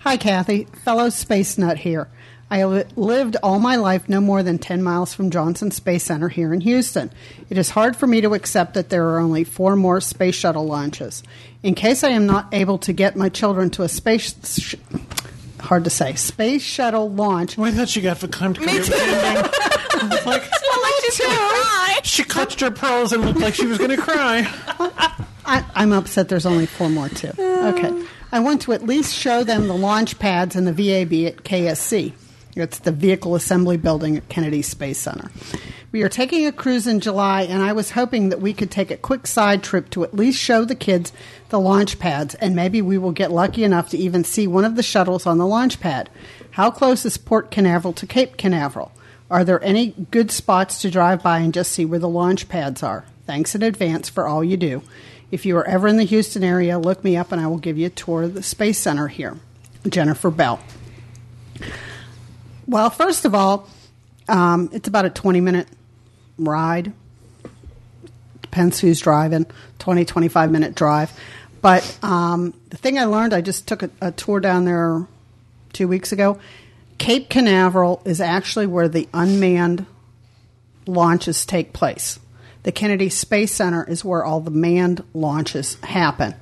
[0.00, 2.08] Hi, Kathy, fellow space nut here.
[2.50, 6.28] I li- lived all my life no more than 10 miles from Johnson Space Center
[6.28, 7.10] here in Houston.
[7.50, 10.66] It is hard for me to accept that there are only four more space shuttle
[10.66, 11.22] launches.
[11.62, 14.34] In case I am not able to get my children to a space.
[14.58, 14.76] Sh-
[15.60, 16.14] hard to say.
[16.14, 17.58] Space shuttle launch.
[17.58, 18.82] Oh, I thought she got for time to come here.
[20.26, 20.42] like,
[22.04, 24.46] she clutched her pearls and looked like she was going to cry.
[25.44, 27.32] I, I'm upset there's only four more, too.
[27.38, 28.04] Okay.
[28.30, 32.12] I want to at least show them the launch pads and the VAB at KSC.
[32.54, 35.30] It's the Vehicle Assembly Building at Kennedy Space Center.
[35.90, 38.90] We are taking a cruise in July, and I was hoping that we could take
[38.90, 41.12] a quick side trip to at least show the kids
[41.48, 44.76] the launch pads, and maybe we will get lucky enough to even see one of
[44.76, 46.10] the shuttles on the launch pad.
[46.52, 48.92] How close is Port Canaveral to Cape Canaveral?
[49.30, 52.82] Are there any good spots to drive by and just see where the launch pads
[52.82, 53.04] are?
[53.26, 54.82] Thanks in advance for all you do.
[55.30, 57.76] If you are ever in the Houston area, look me up and I will give
[57.76, 59.36] you a tour of the Space Center here.
[59.86, 60.60] Jennifer Bell.
[62.68, 63.66] Well, first of all,
[64.28, 65.68] um, it's about a 20 minute
[66.38, 66.92] ride.
[68.42, 69.46] Depends who's driving,
[69.78, 71.10] 20, 25 minute drive.
[71.62, 75.06] But um, the thing I learned, I just took a, a tour down there
[75.72, 76.38] two weeks ago.
[76.98, 79.86] Cape Canaveral is actually where the unmanned
[80.86, 82.18] launches take place.
[82.64, 86.34] The Kennedy Space Center is where all the manned launches happen.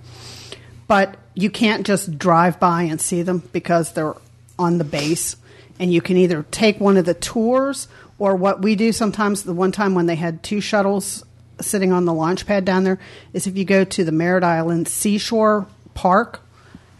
[0.89, 4.15] But you can't just drive by and see them because they're
[4.59, 5.37] on the base.
[5.79, 9.43] And you can either take one of the tours or what we do sometimes.
[9.43, 11.25] The one time when they had two shuttles
[11.61, 12.99] sitting on the launch pad down there
[13.33, 16.41] is if you go to the Merritt Island Seashore Park,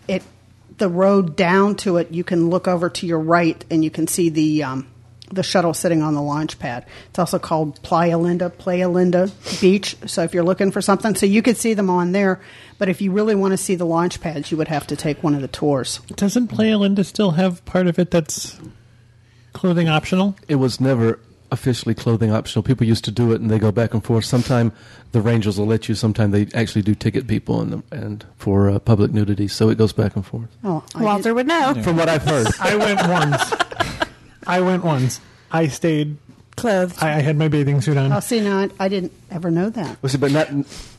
[0.09, 0.23] it
[0.79, 4.07] the road down to it, you can look over to your right and you can
[4.07, 4.87] see the um,
[5.31, 6.87] the shuttle sitting on the launch pad.
[7.11, 9.97] It's also called Playa Linda, Playa Linda Beach.
[10.07, 12.41] So if you're looking for something, so you could see them on there.
[12.79, 15.23] But if you really want to see the launch pads, you would have to take
[15.23, 15.99] one of the tours.
[16.15, 18.59] Doesn't Playa Linda still have part of it that's
[19.53, 20.37] clothing optional?
[20.49, 21.19] It was never
[21.51, 22.63] officially clothing optional.
[22.63, 24.25] People used to do it, and they go back and forth.
[24.25, 24.73] Sometime
[25.13, 25.95] the Rangers will let you.
[25.95, 29.49] Sometime they actually do ticket people and and for uh, public nudity.
[29.49, 30.49] So it goes back and forth.
[30.65, 31.75] Oh, Walter would know.
[31.83, 33.66] From what I've heard, I went once.
[34.47, 35.21] I went once.
[35.51, 36.17] I stayed.
[36.57, 37.03] Clothed.
[37.03, 38.11] I, I had my bathing suit on.
[38.13, 39.99] Oh, see, now I, I didn't ever know that.
[40.03, 40.49] well, see, but not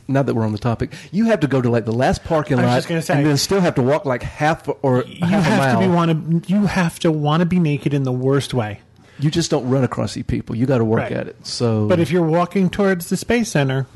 [0.07, 2.60] now that we're on the topic, you have to go to like the last parking
[2.60, 5.03] I was lot, just gonna say- and then still have to walk like half or
[5.03, 5.81] you half a have mile.
[5.81, 6.53] to be want to.
[6.53, 8.81] You have to want to be naked in the worst way.
[9.19, 10.55] you just don't run across these people.
[10.55, 11.12] You got to work Right.
[11.12, 11.36] at it.
[11.47, 13.88] So, But if you're walking towards the space center,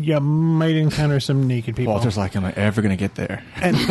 [0.00, 1.92] you might encounter some naked people.
[1.92, 3.44] Walter's like, am I ever going to get there?
[3.56, 3.76] And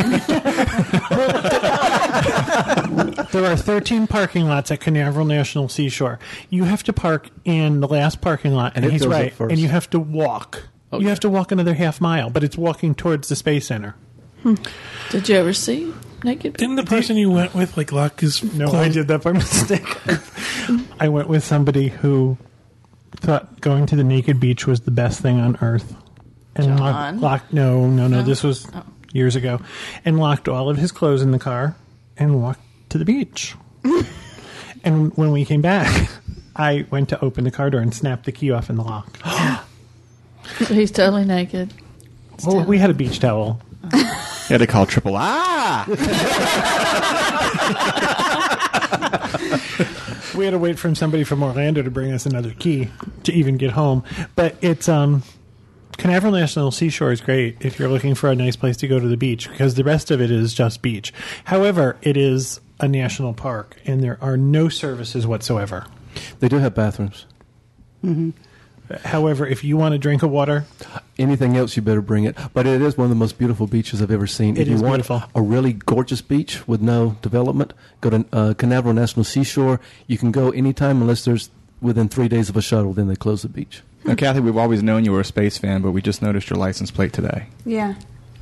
[3.31, 6.19] there are 13 parking lots at Canaveral National Seashore.
[6.49, 9.33] You have to park in the last parking lot, And and, he's right.
[9.39, 10.67] And you have to walk.
[10.93, 11.03] Okay.
[11.03, 13.95] You have to walk another half mile, but it's walking towards the space center.
[14.43, 14.55] Hmm.
[15.09, 15.91] Did you ever see
[16.23, 16.57] naked?
[16.57, 18.85] Didn't the person you went with like lock his No, clothes?
[18.85, 19.97] I did that by mistake.
[20.99, 22.37] I went with somebody who
[23.17, 25.95] thought going to the naked beach was the best thing on earth.
[26.55, 26.77] And John?
[26.77, 28.21] locked, locked no, no, no, No?
[28.23, 28.83] this was Oh.
[29.13, 29.59] years ago.
[30.05, 31.75] And locked all of his clothes in the car
[32.17, 33.55] and walked to the beach.
[34.83, 36.09] and when we came back,
[36.55, 39.17] I went to open the car door and snapped the key off in the lock.
[40.57, 41.73] So he's totally naked.
[42.45, 43.61] well, we had a beach towel.
[43.93, 43.99] You
[44.49, 45.85] had to call triple ah.
[50.35, 52.89] we had to wait for somebody from Orlando to bring us another key
[53.23, 54.03] to even get home.
[54.35, 55.23] But it's um,
[55.97, 59.07] Canaveral National Seashore is great if you're looking for a nice place to go to
[59.07, 61.13] the beach because the rest of it is just beach.
[61.45, 65.85] However, it is a national park and there are no services whatsoever.
[66.39, 67.25] they do have bathrooms.
[69.03, 70.65] However, if you want to drink a water,
[71.17, 72.35] Anything else, you better bring it.
[72.53, 74.57] But it is one of the most beautiful beaches I've ever seen.
[74.57, 75.23] It if you want beautiful.
[75.33, 79.79] a really gorgeous beach with no development, go to uh, Canaveral National Seashore.
[80.07, 81.49] You can go anytime unless there's
[81.81, 82.91] within three days of a shuttle.
[82.91, 83.81] Then they close the beach.
[84.05, 86.57] Now, Kathy, we've always known you were a space fan, but we just noticed your
[86.59, 87.47] license plate today.
[87.65, 87.95] Yeah.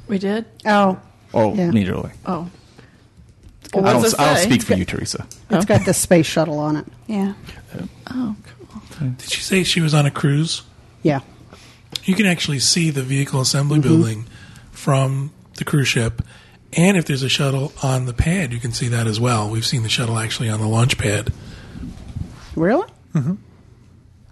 [0.08, 0.45] We did?
[0.65, 0.99] Oh,
[1.34, 1.71] Oh, Yeah.
[1.71, 2.04] neither Oh.
[3.76, 5.26] I What don't, I don't speak for you, Teresa.
[5.49, 6.86] it's got the space shuttle on it.
[7.08, 7.34] Yeah.
[8.12, 8.36] Oh,
[8.99, 9.08] cool.
[9.17, 10.62] Did she say she was on a cruise?
[11.02, 11.21] Yeah.
[12.04, 13.88] You can actually see the vehicle assembly Mm-hmm.
[13.89, 14.26] building
[14.71, 16.21] from the cruise ship.
[16.73, 19.49] And if there's a shuttle on the pad, you can see that as well.
[19.49, 21.32] We've seen the shuttle actually on the launch pad.
[22.56, 22.88] Really?
[23.15, 23.36] Mm-hmm.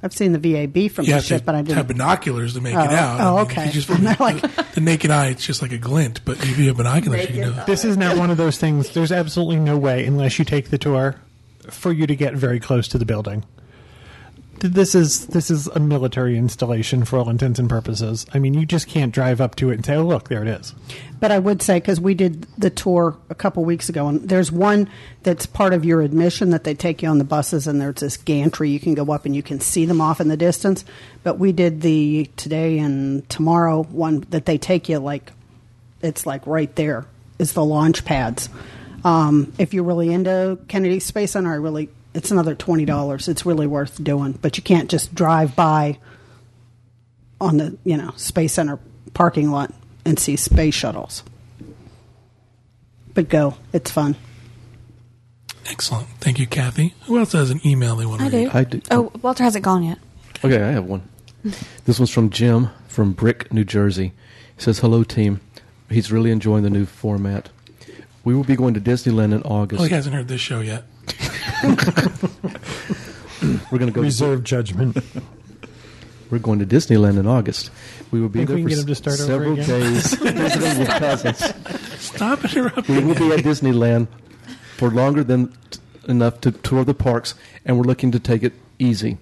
[0.04, 1.78] I've seen the VAB from You the ship, to but I didn't.
[1.78, 3.20] Have binoculars to make Oh, it out.
[3.22, 3.70] oh, I mean, okay.
[3.72, 4.42] just the, like-
[4.74, 6.26] the naked eye, it's just like a glint.
[6.26, 7.66] But if you have binoculars, you can do it.
[7.68, 8.90] this is not one of those things.
[8.94, 11.16] There's absolutely no way, unless you take the tour,
[11.70, 13.44] for you to get very close to the building.
[14.64, 18.28] This is this is a military installation for all intents and purposes.
[18.32, 20.48] I mean, you just can't drive up to it and say, "Oh, look, there it
[20.48, 20.76] is."
[21.20, 24.52] But I would say because we did the tour a couple weeks ago, and there's
[24.52, 24.88] one
[25.24, 28.18] that's part of your admission that they take you on the buses, and there's this
[28.18, 30.86] gantry you can go up and you can see them off in the distance.
[31.24, 35.32] But we did the today and tomorrow one that they take you like
[36.04, 37.06] it's like right there
[37.40, 38.50] is the launch pads.
[39.04, 43.28] Um, if you're really into Kennedy Space Center, I really it's another twenty dollars.
[43.28, 45.98] It's really worth doing, but you can't just drive by
[47.40, 48.80] on the you know Space Center
[49.14, 49.74] parking lot
[50.06, 51.24] and see space shuttles.
[53.14, 54.16] But go, it's fun.
[55.70, 56.08] Excellent.
[56.20, 56.94] Thank you, Kathy.
[57.06, 58.52] Who else has an email they want to I read?
[58.52, 58.58] do.
[58.58, 58.82] I do.
[58.92, 60.00] Oh, Walter hasn't gone yet.
[60.44, 61.08] Okay, I have one.
[61.86, 64.14] This one's from Jim from Brick, New Jersey.
[64.56, 65.40] He says, "Hello, team.
[65.90, 67.50] He's really enjoying the new format.
[68.24, 69.80] We will be going to Disneyland in August.
[69.80, 70.84] Well, he hasn't heard this show yet.
[73.72, 74.02] We're going to go.
[74.02, 74.98] Reserve judgment.
[76.30, 77.72] We're going to Disneyland in August.
[78.12, 79.68] We will be Think there we can for get him to start over several again?
[79.68, 82.00] days visiting with cousins.
[82.02, 82.96] Stop interrupting.
[82.96, 84.08] We will be at Disneyland
[84.78, 88.54] for longer than t- enough to tour the parks, and we're looking to take it
[88.80, 89.18] easy.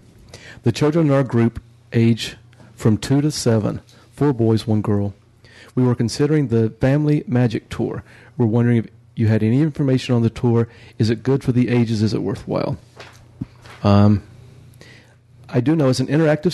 [0.63, 1.62] The children in our group
[1.93, 2.36] age
[2.75, 3.81] from two to seven,
[4.12, 5.13] four boys, one girl.
[5.75, 8.04] We were considering the Family Magic Tour.
[8.37, 8.87] We're wondering if
[9.20, 10.70] you had any information on the tour.
[10.98, 12.02] Is it good for the ages?
[12.02, 12.78] Is it worthwhile?
[13.84, 14.24] Um,
[15.50, 16.54] I do know it's an interactive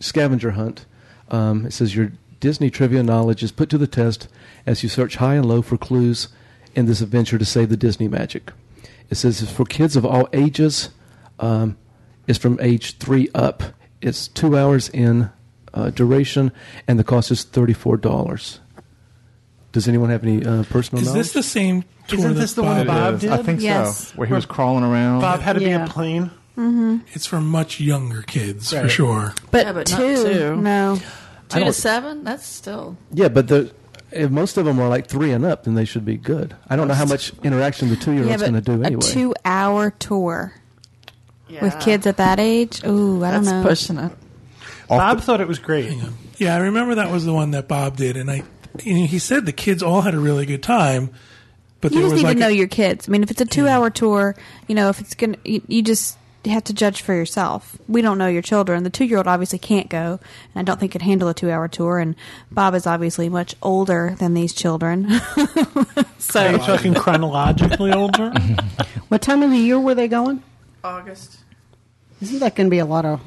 [0.00, 0.86] scavenger, hunt.
[1.30, 4.28] Um, it says your Disney trivia knowledge is put to the test
[4.64, 6.28] as you search high and low for clues
[6.74, 8.52] in this adventure to save the Disney magic.
[9.10, 10.90] It says it's for kids of all ages.
[11.38, 11.76] Um,
[12.26, 13.62] it's from age three up.
[14.00, 15.30] It's two hours in
[15.74, 16.52] uh, duration,
[16.86, 18.60] and the cost is $34.
[19.72, 21.26] Does anyone have any uh, personal Is knowledge?
[21.26, 23.20] this the same tour Isn't that this the one Bob is.
[23.20, 23.30] did?
[23.32, 24.08] I think Yes.
[24.08, 24.14] so.
[24.16, 25.20] Where he was crawling around.
[25.20, 25.78] Bob had to Yeah.
[25.78, 26.30] be a plane.
[27.14, 29.34] It's for much younger kids, for sure.
[29.52, 30.56] But, Yeah, but not two, two.
[30.56, 30.98] no.
[31.48, 32.24] Two to seven?
[32.24, 32.96] That's still.
[33.12, 33.72] yeah, but the,
[34.10, 36.56] if most of them are like three and up, then they should be good.
[36.68, 39.00] I don't know how much interaction the two year old's but going to do anyway.
[39.06, 40.52] a two-hour tour
[41.48, 41.62] Yeah.
[41.62, 42.82] with kids at that age.
[42.84, 43.62] Ooh, I don't That's know.
[43.62, 44.12] pushing it.
[44.88, 45.96] Bob thought it was great.
[46.38, 48.42] Yeah, I remember that was the one that Bob did, and I.
[48.84, 51.10] You know, he said the kids all had a really good time,
[51.80, 53.08] but You there just was need like to know a- your kids.
[53.08, 54.34] I mean, if it's a two-hour tour,
[54.66, 57.76] you know, if it's gonna, you, you just have to judge for yourself.
[57.88, 58.82] We don't know your children.
[58.84, 60.18] The two-year-old obviously can't go,
[60.54, 61.98] and I don't think could handle a two-hour tour.
[61.98, 62.14] And
[62.50, 65.06] Bob is obviously much older than these children,
[65.36, 65.46] Are
[65.96, 68.32] you so talking chronologically older?
[69.08, 70.42] What time of the year were they going?
[70.84, 71.38] August.
[72.20, 73.20] Isn't that going to be a lot of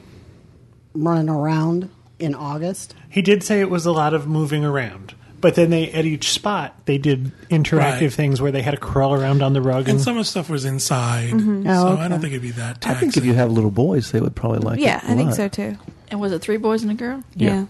[0.94, 1.90] running around
[2.20, 2.94] in August?
[3.10, 5.16] he did say it was a lot of moving around.
[5.42, 8.14] But then they at each spot they did interactive Right.
[8.14, 10.30] things where they had to crawl around on the rug and and some of the
[10.30, 11.66] stuff was inside, Mm-hmm.
[11.66, 12.78] so Oh, I don't think it'd be that.
[12.78, 13.00] I Taxing.
[13.12, 14.84] think if you have little boys, they would probably like it.
[14.84, 15.78] yeah, I I think so too.
[16.10, 17.24] And was it three boys and a girl?
[17.36, 17.66] Yeah.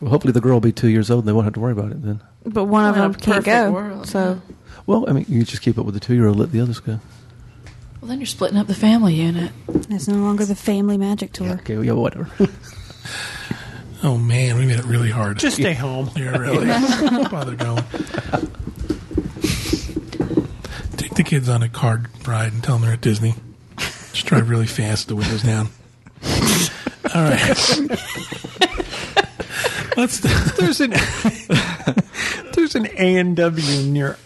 [0.00, 1.72] Well, hopefully the girl will be two years old and they won't have to worry
[1.72, 2.20] about it then.
[2.46, 3.70] But one of them can't go.
[3.72, 4.40] world, so
[4.86, 6.78] Well, I mean, you just keep up with the two year old, let the others
[6.80, 7.00] go.
[8.00, 9.52] Well, then you're splitting up the family unit.
[9.90, 11.50] it's no longer the family magic tour.
[11.60, 12.30] Okay, well, yeah, whatever.
[14.02, 15.38] Oh man, we made it really hard.
[15.38, 16.10] just stay home.
[16.16, 16.66] yeah, really.
[16.66, 17.84] Don't bother going.
[20.96, 23.34] Take the kids on a car ride and tell them they're at Disney.
[23.78, 25.68] Just drive really fast, the windows down.
[27.14, 27.78] All right.
[29.96, 30.20] Let's.
[30.56, 30.94] There's an
[32.54, 34.16] there's an A and W near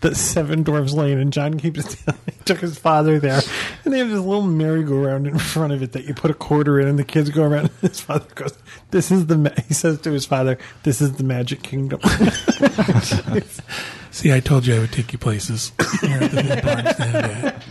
[0.00, 3.40] the Seven Dwarfs Lane, and John keeps telling me he took his father there,
[3.84, 6.80] and they have this little merry-go-round in front of it that you put a quarter
[6.80, 7.70] in, and the kids go around.
[7.80, 8.56] And his father goes,
[8.90, 12.00] "This is the," ma-, he says to his father, "This is the Magic Kingdom."
[14.10, 15.72] See, I told you I would take you places.
[16.00, 17.62] Here at the theme parks to have that.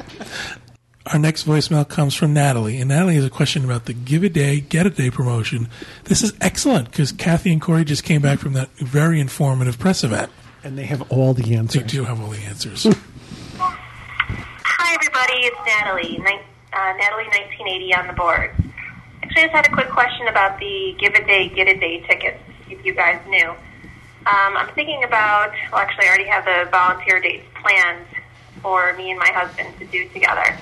[1.07, 4.29] Our next voicemail comes from Natalie, and Natalie has a question about the Give a
[4.29, 5.67] Day, Get a Day promotion.
[6.05, 10.03] This is excellent because Kathy and Corey just came back from that very informative press
[10.03, 10.31] event.
[10.63, 11.81] and they have all the answers.
[11.81, 12.87] They do have all the answers.
[14.93, 15.49] Everybody.
[15.49, 16.19] It's Natalie.
[16.19, 18.51] Uh, Natalie, 1980 on the board.
[19.23, 22.01] Actually, I just had a quick question about the Give a Day, Get a Day
[22.01, 22.37] tickets,
[22.69, 23.49] if you guys knew.
[23.49, 28.05] Um, I'm thinking about, well, actually, I already have the volunteer dates planned
[28.61, 30.55] for me and my husband to do together.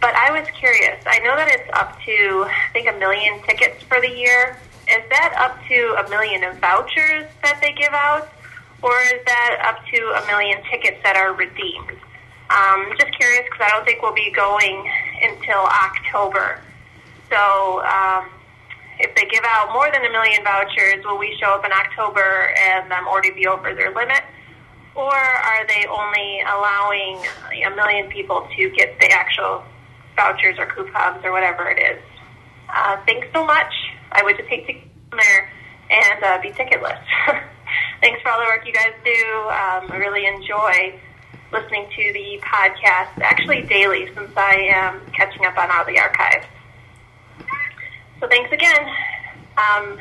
[0.00, 1.04] But I was curious.
[1.06, 4.56] I know that it's up to, I think, a million tickets for the year.
[4.88, 8.32] Is that up to a million of vouchers that they give out?
[8.80, 11.98] Or is that up to a million tickets that are redeemed?
[12.50, 14.90] Um, just curious because I don't think we'll be going
[15.22, 16.60] until October.
[17.28, 18.30] So um,
[18.98, 22.54] if they give out more than a million vouchers, will we show up in October
[22.56, 24.22] and them already be over their limit?
[24.94, 27.22] Or are they only allowing
[27.64, 29.62] a million people to get the actual
[30.16, 32.02] vouchers or coupons or whatever it is?
[32.68, 33.72] Uh, thanks so much.
[34.10, 35.52] I would just hate to come there
[35.90, 36.98] and uh, be ticketless.
[38.00, 39.10] thanks for all the work you guys do.
[39.10, 40.98] Um, I really enjoy
[41.52, 46.46] listening to the podcast, actually daily, since I am catching up on all the archives.
[48.20, 48.94] So thanks again.
[49.56, 50.00] Um,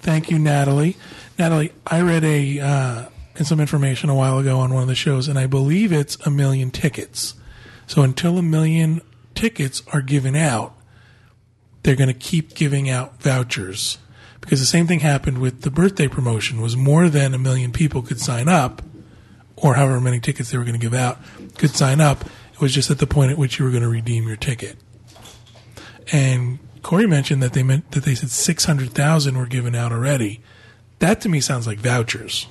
[0.00, 0.96] Thank you, Natalie.
[1.38, 3.04] Natalie, I read a uh,
[3.44, 6.30] some information a while ago on one of the shows, and I believe it's a
[6.30, 7.34] million tickets.
[7.86, 9.00] So until a million
[9.34, 10.76] tickets are given out,
[11.82, 13.98] they're going to keep giving out vouchers
[14.40, 16.60] because the same thing happened with the birthday promotion.
[16.60, 18.82] Was more than a million people could sign up,
[19.62, 21.18] or however many tickets they were going to give out
[21.56, 22.24] could sign up.
[22.52, 24.76] It was just at the point at which you were going to redeem your ticket.
[26.10, 29.92] And Corey mentioned that they meant that they said six hundred thousand were given out
[29.92, 30.40] already.
[31.00, 32.46] That to me sounds like vouchers.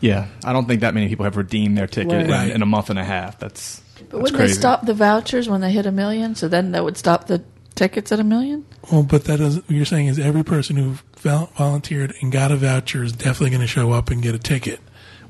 [0.00, 2.48] Yeah, I don't think that many people have redeemed their ticket Right.
[2.50, 3.38] in, in a month and a half.
[3.38, 4.52] That's But that's wouldn't crazy.
[4.54, 6.34] they stop the vouchers when they hit a million?
[6.34, 7.42] So then that would stop the
[7.74, 8.66] tickets at a million?
[8.92, 9.62] Well, but that doesn't.
[9.66, 13.62] What you're saying is every person who volunteered and got a voucher is definitely going
[13.62, 14.80] to show up and get a ticket.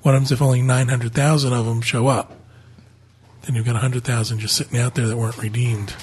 [0.04, 2.30] What happens if only nine hundred thousand of them show up?
[3.42, 5.94] Then you've got hundred thousand just sitting out there that weren't redeemed.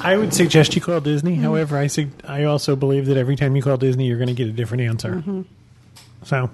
[0.00, 1.32] I would suggest you call Disney.
[1.34, 1.42] Mm-hmm.
[1.42, 4.34] However, I sug- I also believe that every time you call Disney, you're going to
[4.34, 5.16] get a different answer.
[5.16, 5.42] Mm-hmm.
[6.24, 6.50] So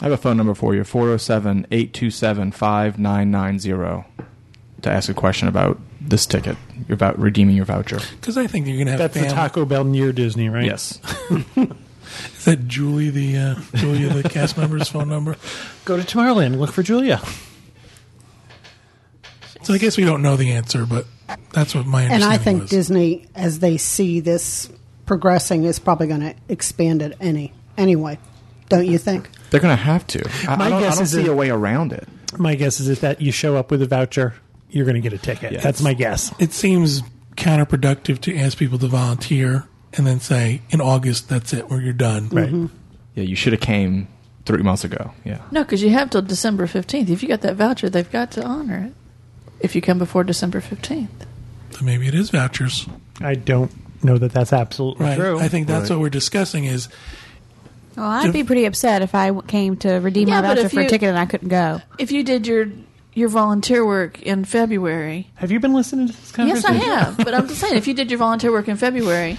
[0.00, 4.04] I have a phone number for you 407 827 5990
[4.82, 6.56] to ask a question about this ticket,
[6.88, 8.00] your vou- redeeming your voucher.
[8.20, 10.64] Because I think you're going to have that's the Taco Bell near Disney, right?
[10.64, 10.98] Yes.
[12.38, 15.36] Is that Julie the uh, Julia the cast member's phone number?
[15.84, 17.20] Go to Tomorrowland and look for Julia.
[19.62, 21.06] So I guess we don't know the answer, but
[21.52, 22.70] that's what my And I think was.
[22.70, 24.70] Disney, as they see this
[25.06, 28.18] progressing is probably going to expand it any anyway.
[28.68, 29.30] Don't you think?
[29.50, 30.22] They're going to have to.
[30.48, 32.06] I, My I don't, guess I don't is see that- a way around it.
[32.36, 34.34] My guess is if that you show up with a voucher,
[34.68, 35.52] you're going to get a ticket.
[35.52, 35.62] Yes.
[35.62, 36.34] That's my guess.
[36.40, 37.02] It seems
[37.36, 41.92] counterproductive to ask people to volunteer and then say in August that's it, where you're
[41.92, 42.28] done.
[42.30, 42.46] Right.
[42.48, 42.66] Mm-hmm.
[43.14, 44.08] Yeah, you should have came
[44.44, 45.12] three months ago.
[45.24, 45.40] Yeah.
[45.50, 47.08] No, because you have till December 15th.
[47.08, 48.94] If you got that voucher, they've got to honor it
[49.60, 51.08] if you come before December 15th.
[51.70, 52.86] So maybe it is vouchers.
[53.20, 53.70] I don't
[54.04, 55.16] know that that's absolutely Right.
[55.16, 55.38] true.
[55.38, 55.96] I think that's Right.
[55.96, 56.88] what we're discussing is
[57.96, 60.80] Well, I'd be pretty upset if I came to redeem Yeah, my voucher if for
[60.80, 61.80] a ticket and I couldn't go.
[61.98, 62.66] If you did your
[63.16, 66.74] your volunteer work in February, Have you been listening to this conversation?
[66.74, 67.16] yes, I have.
[67.18, 69.38] but I'm just saying, if you did your volunteer work in February,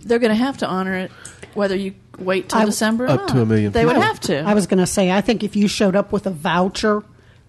[0.00, 1.10] they're going to have to honor it,
[1.54, 3.04] whether you wait till I- December.
[3.06, 4.02] Or Up to a million They would people.
[4.06, 4.40] have to.
[4.40, 7.02] I was going to say, I think if you showed up with a voucher,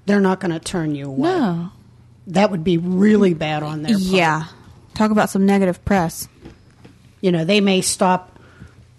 [0.05, 1.29] they're not going to turn you away.
[1.29, 1.69] no.
[2.27, 4.03] That would be really bad on their part.
[4.03, 4.43] Yeah.
[4.93, 6.27] Talk about some negative press.
[7.19, 8.39] You know, they may stop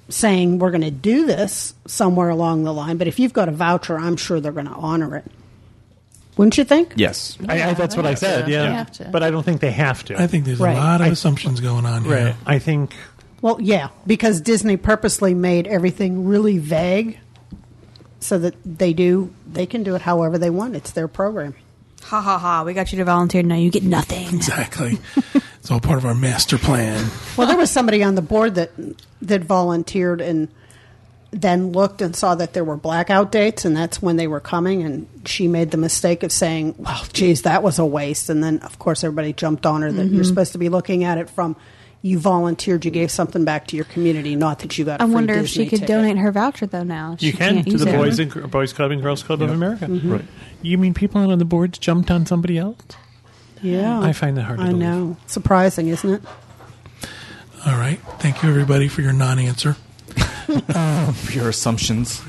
[0.09, 3.53] saying we're going to do this somewhere along the line, but if you've got a
[3.53, 5.25] voucher, I'm sure they're going to honor it.
[6.37, 6.95] Wouldn't you think?
[6.97, 7.39] Yes.
[7.49, 8.47] I, I, that's what I said.
[8.47, 8.51] to.
[8.51, 9.05] Yeah, They have to.
[9.11, 10.21] but I don't think they have to.
[10.21, 10.77] I think there's Right.
[10.77, 12.13] a lot of I- assumptions going on here.
[12.27, 12.37] right.
[12.45, 12.95] I think
[13.43, 17.19] Well, yeah, because Disney purposely made everything really vague
[18.21, 20.77] so that they do they can do it however they want.
[20.77, 21.55] It's their program.
[22.05, 22.63] Ha ha ha.
[22.65, 23.43] We got you to volunteer.
[23.43, 24.27] Now you get nothing.
[24.35, 24.99] Exactly.
[25.59, 27.05] it's all part of our master plan.
[27.37, 28.71] Well, there was somebody on the board that
[29.23, 30.49] that volunteered and
[31.33, 34.83] then looked and saw that there were blackout dates, and that's when they were coming.
[34.83, 38.59] And she made the mistake of saying, "Well, geez, that was a waste." And then,
[38.61, 40.15] of course, everybody jumped on her that Mm-hmm.
[40.15, 41.57] you're supposed to be looking at it from
[42.03, 45.01] you volunteered, you gave something back to your community, not that you got.
[45.01, 46.83] I I wonder if she could donate her voucher though.
[46.83, 47.97] Now you She can can't to the it.
[47.97, 49.87] boys and boys club and girls club of America.
[49.87, 50.13] Mm-hmm.
[50.13, 50.25] Right.
[50.63, 52.81] You mean people on the boards jumped on somebody else?
[53.63, 54.81] Yeah, I find that hard to I believe.
[54.83, 56.23] know, surprising, isn't it?
[57.65, 58.01] All right.
[58.19, 59.77] Thank you, everybody, for your non answer.
[61.15, 62.21] For your assumptions.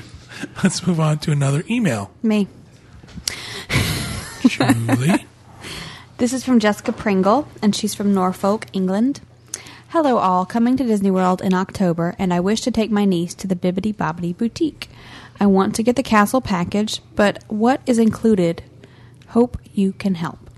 [0.62, 2.10] Let's move on to another email.
[2.22, 2.46] Me.
[4.46, 5.26] Julie.
[6.16, 9.20] This is from Jessica Pringle, and she's from Norfolk, England.
[9.94, 10.44] Hello, all.
[10.44, 13.54] Coming to Disney World in October, and I wish to take my niece to the
[13.54, 14.90] Bibbidi Bobbidi Boutique.
[15.38, 18.64] I want to get the castle package, but what is included?
[19.28, 20.50] Hope you can help.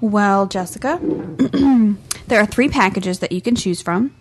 [0.00, 0.98] Well, Jessica,
[2.26, 4.14] there are three packages that you can choose from.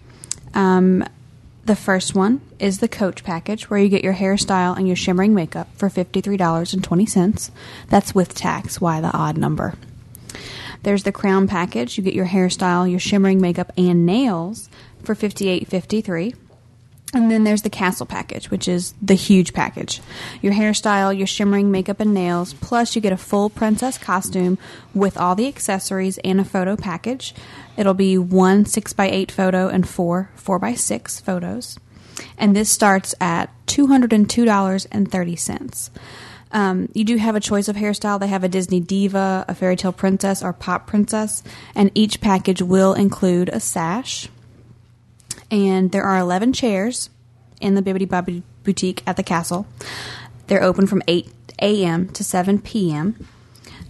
[0.53, 1.05] Um,
[1.63, 5.33] the first one is the Coach package, where you get your hairstyle and your shimmering
[5.33, 7.49] makeup for $53.20.
[7.87, 8.81] That's with tax.
[8.81, 9.75] Why the odd number?
[10.83, 11.97] There's the crown package.
[11.97, 14.69] You get your hairstyle, your shimmering makeup, and nails
[15.03, 16.35] for fifty-eight fifty-three.
[17.15, 20.01] And then there's the castle package, which is the huge package.
[20.41, 24.57] Your hairstyle, your shimmering makeup and nails, plus you get a full princess costume
[24.95, 27.35] with all the accessories and a photo package.
[27.77, 31.77] It'll be one 6x8 photo and four 4x6 photos.
[32.35, 35.89] And this starts at $202.30.
[36.53, 38.19] Um, you do have a choice of hairstyle.
[38.19, 41.43] They have a Disney diva, a fairy tale princess, or pop princess,
[41.75, 44.29] and each package will include a sash.
[45.49, 47.09] And there are 11 chairs
[47.59, 49.65] in the Bibbidi Bobbidi Boutique at the castle.
[50.47, 51.27] They're open from 8
[51.61, 52.09] a.m.
[52.09, 53.27] to 7 p.m.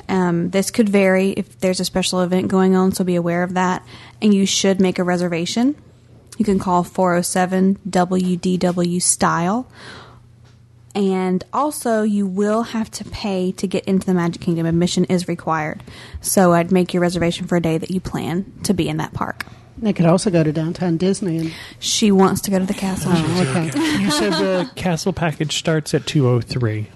[0.07, 3.55] Um, this could vary if there's a special event going on, so be aware of
[3.55, 3.85] that.
[4.21, 5.75] And you should make a reservation.
[6.37, 9.67] You can call 407 WDW Style.
[10.95, 14.65] And also, you will have to pay to get into the Magic Kingdom.
[14.67, 15.81] Admission is required.
[16.21, 19.11] So I'd make your reservation for a day that you plan to be in that
[19.13, 19.45] park.
[19.75, 23.11] They could also go to downtown Disney and She wants to go to the castle.
[23.13, 24.01] oh, okay.
[24.03, 26.89] You said the castle package starts at two oh three.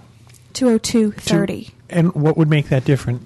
[0.53, 1.71] 202.30.
[1.89, 3.21] And what would make that different?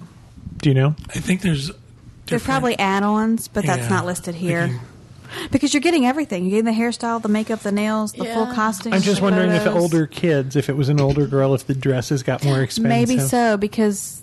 [0.58, 0.94] Do you know?
[1.10, 1.68] I think there's.
[1.68, 4.80] They're different- probably add-ons, but that's Yeah, not listed here.
[5.32, 6.44] Thinking- Because you're getting everything.
[6.44, 8.92] You're getting the hairstyle, the makeup, the nails, the full costume.
[8.92, 9.82] I'm just the wondering if photos.
[9.82, 12.88] older kids, if it was an older girl, if the dresses got more expensive.
[13.08, 14.22] Maybe so, because,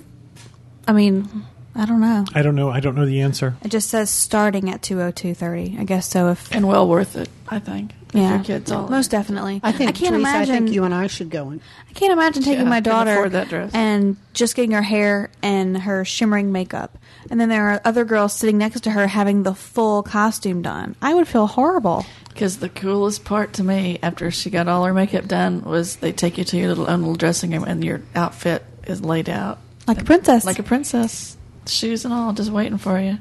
[0.87, 1.45] I mean,
[1.75, 2.25] I don't know.
[2.33, 2.69] I don't know.
[2.69, 3.55] I don't know the answer.
[3.63, 5.79] It just says starting at 202.30.
[5.79, 6.53] I guess so if...
[6.53, 7.29] and well worth it.
[7.47, 7.93] I think.
[8.09, 9.59] If Yeah, your kids all most definitely.
[9.63, 10.55] I think I can't Teresa, imagine.
[10.55, 11.61] I think you and I should go in.
[11.89, 13.71] I can't imagine taking Yeah, my daughter afford that dress.
[13.73, 16.97] and just getting her hair and her shimmering makeup,
[17.29, 20.95] and then there are other girls sitting next to her having the full costume done.
[21.01, 22.05] I would feel horrible.
[22.29, 26.11] Because the coolest part to me, after she got all her makeup done, was they
[26.13, 29.59] take you to your little own little dressing room and your outfit is laid out
[29.87, 30.45] Like a princess.
[30.45, 31.35] like a princess,
[31.67, 33.17] shoes and all, just waiting for you.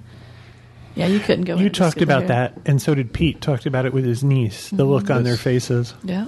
[0.95, 1.57] Yeah, you couldn't go.
[1.57, 2.29] You talked about hair.
[2.29, 3.41] that, and so did Pete.
[3.41, 4.71] Talked about it with his niece.
[4.71, 5.95] The look on their faces.
[6.03, 6.27] Yeah,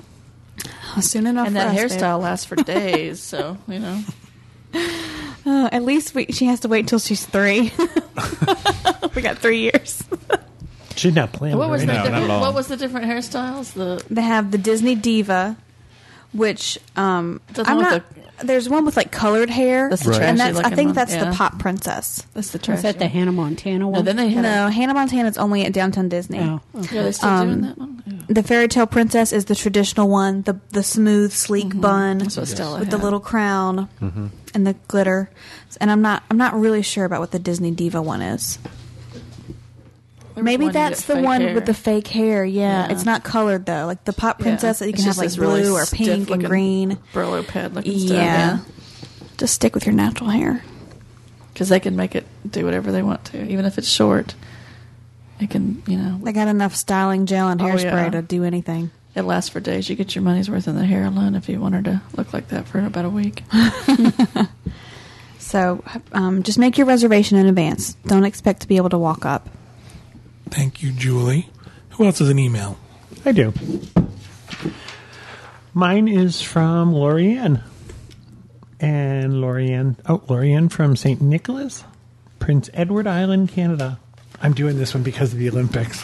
[1.01, 2.01] Soon enough and for that us, babe.
[2.03, 3.21] hairstyle lasts for days.
[3.21, 4.01] so you know,
[5.47, 7.73] Uh, at least we, she has to wait until she's three.
[9.15, 10.03] we got three years.
[10.97, 11.59] She's not planning.
[11.59, 12.19] What was right the now.
[12.21, 13.73] different, what was the different hairstyles?
[13.73, 15.57] The They have the Disney Diva,
[16.33, 18.05] which um, the I'm not.
[18.17, 21.15] with There's one with like colored hair, That's the and that's I think one, that's
[21.15, 21.31] yeah.
[21.31, 22.27] the Pop Princess.
[22.35, 22.83] that's the Is trash.
[22.83, 23.99] that the Hannah Montana one?
[23.99, 26.39] no, then they had No, Hannah Montana's only at Downtown Disney.
[26.41, 28.03] Oh, A, yeah, they still Um, doing that one.
[28.07, 28.13] Yeah.
[28.29, 32.49] The Fairy Tale Princess is the traditional one, the the smooth, sleek bun That's what
[32.49, 35.31] Stella with the little crown and the glitter.
[35.81, 38.59] And I'm not I'm not really sure about what the Disney Diva one is.
[40.45, 41.55] There Maybe that's the one hair.
[41.55, 42.45] with the fake hair.
[42.45, 42.93] Yeah, Yeah.
[42.93, 43.87] it's not colored though.
[43.87, 44.45] Like the Pop Yeah.
[44.45, 46.99] Princess that you can have like this really blue or pink and green.
[47.13, 48.11] Brillo pad looking stuff.
[48.17, 48.25] Yeah.
[48.25, 48.59] Yeah,
[49.39, 50.63] Just stick with your natural hair.
[51.53, 54.35] because they can make it do whatever they want to, even if it's short.
[55.41, 58.11] It can, you know, They got enough styling gel and Oh, hairspray yeah.
[58.11, 58.91] to do anything.
[59.15, 59.89] it lasts for days.
[59.91, 62.33] You get your money's worth in the hair alone if you want her to look
[62.33, 63.43] like that for about a week.
[65.39, 65.83] So
[66.13, 67.95] um, just make your reservation in advance.
[68.07, 69.49] Don't expect to be able to walk up.
[70.51, 71.49] Thank you, Julie.
[71.91, 72.79] Who else has an email?
[73.25, 73.53] I do.
[75.75, 77.63] Mine is from Lorianne.
[78.81, 81.21] And Lorianne, oh, Lorianne from St.
[81.21, 81.85] Nicholas,
[82.39, 84.01] Prince Edward Island, Canada.
[84.43, 86.03] I'm doing this one because of the Olympics.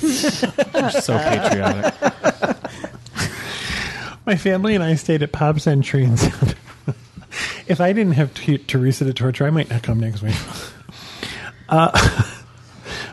[0.00, 1.94] You're so patriotic.
[4.26, 6.54] My family and I stayed at Pop Century in South.
[7.68, 10.36] if I didn't have T- Teresa to torture, I might not come next week.
[11.68, 11.90] Uh,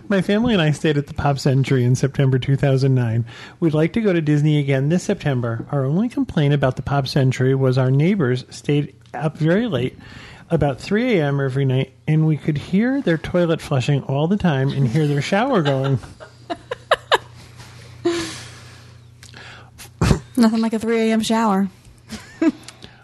[0.09, 3.25] my family and I stayed at the Pop Century in September 2009.
[3.59, 5.65] We'd like to go to Disney again this September.
[5.71, 9.97] Our only complaint about the Pop Century was our neighbors stayed up very late,
[10.49, 11.39] about 3 a.m.
[11.39, 15.21] every night, and we could hear their toilet flushing all the time and hear their
[15.21, 15.99] shower going.
[20.35, 21.21] Nothing like a 3 a.m.
[21.21, 21.69] shower.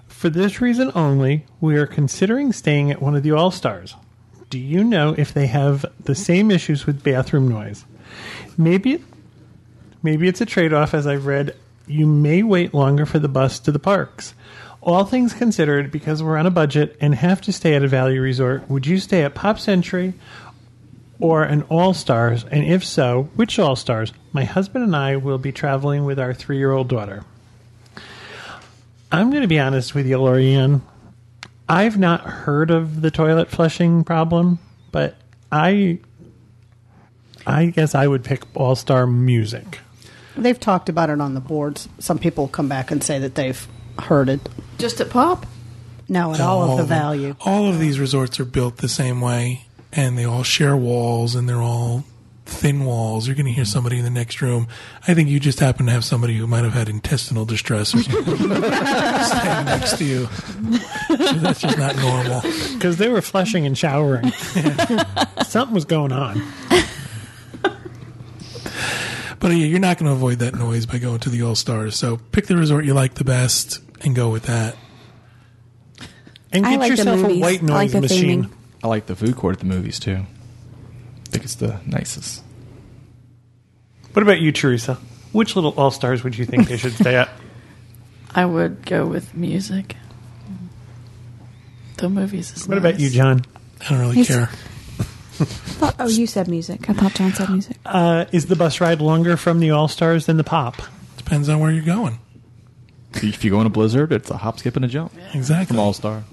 [0.08, 3.96] For this reason only, we are considering staying at one of the All Stars.
[4.54, 7.86] Do you know if they have the same issues with bathroom noise?
[8.56, 9.04] Maybe,
[10.04, 10.94] maybe it's a trade-off.
[10.94, 11.56] As I've read,
[11.88, 14.36] you may wait longer for the bus to the parks.
[14.80, 18.22] All things considered, because we're on a budget and have to stay at a value
[18.22, 20.14] resort, would you stay at Pop Century
[21.20, 22.46] or an All Stars?
[22.52, 24.14] And if so, which All Stars?
[24.34, 27.24] My husband and I will be traveling with our three-year-old daughter.
[29.12, 30.82] I'm going to be honest with you, Lorianne.
[31.68, 34.60] I've not heard of the toilet flushing problem,
[34.92, 35.16] but
[35.52, 36.00] I,
[37.48, 39.80] I guess I would pick All Star Music.
[40.36, 41.88] They've talked about it on the boards.
[42.00, 43.68] Some people come back and say that they've
[44.00, 44.50] heard it.
[44.78, 45.46] Just at Pop?
[46.10, 46.88] No, at all, of the them.
[46.88, 47.36] value.
[47.42, 51.48] All of these resorts are built the same way, and they all share walls, and
[51.48, 52.04] they're all
[52.46, 53.26] thin walls.
[53.26, 54.68] You're going to hear somebody in the next room.
[55.08, 58.04] I think you just happen to have somebody who might have had intestinal distress or
[58.04, 60.28] something standing next to you.
[61.42, 62.42] That's just not normal.
[62.74, 64.32] Because they were flushing and showering.
[65.46, 66.42] Something was going on.
[69.40, 71.96] But yeah, you're not going to avoid that noise by going to the All Stars.
[71.98, 74.76] So pick the resort you like the best and go with that.
[76.52, 77.42] And I get like the yourself a movies.
[77.42, 78.44] white I like noise the machine.
[78.46, 78.52] theming.
[78.84, 80.16] I like the food court at the movies too.
[80.26, 82.42] I think it's the nicest.
[84.14, 84.98] What about you, Teresa?
[85.32, 87.30] Which little All Stars would you think they should stay at?
[88.36, 89.96] I would go with music.
[92.04, 93.46] The movies is What about you, John?
[93.80, 94.48] I don't really He's- care.
[95.38, 96.90] Thought- oh, you said music.
[96.90, 97.78] I thought John said music.
[97.86, 100.82] Uh, is the bus ride longer from the All Stars than the Pop?
[101.16, 102.20] Depends on where you're going.
[103.14, 105.68] If you go in a blizzard, it's a hop, skip, and a jump Exactly.
[105.68, 106.26] from All Star.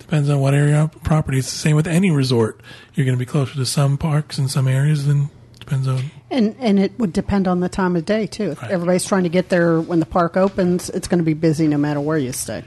[0.00, 1.38] Depends on what area of property.
[1.38, 2.60] It's the same with any resort.
[2.94, 5.30] You're going to be closer to some parks in some areas than
[5.68, 6.10] depends on.
[6.30, 8.52] And and it would depend on the time of day too.
[8.52, 8.70] If Right.
[8.70, 11.76] everybody's trying to get there when the park opens, it's going to be busy no
[11.76, 12.64] matter where you stay.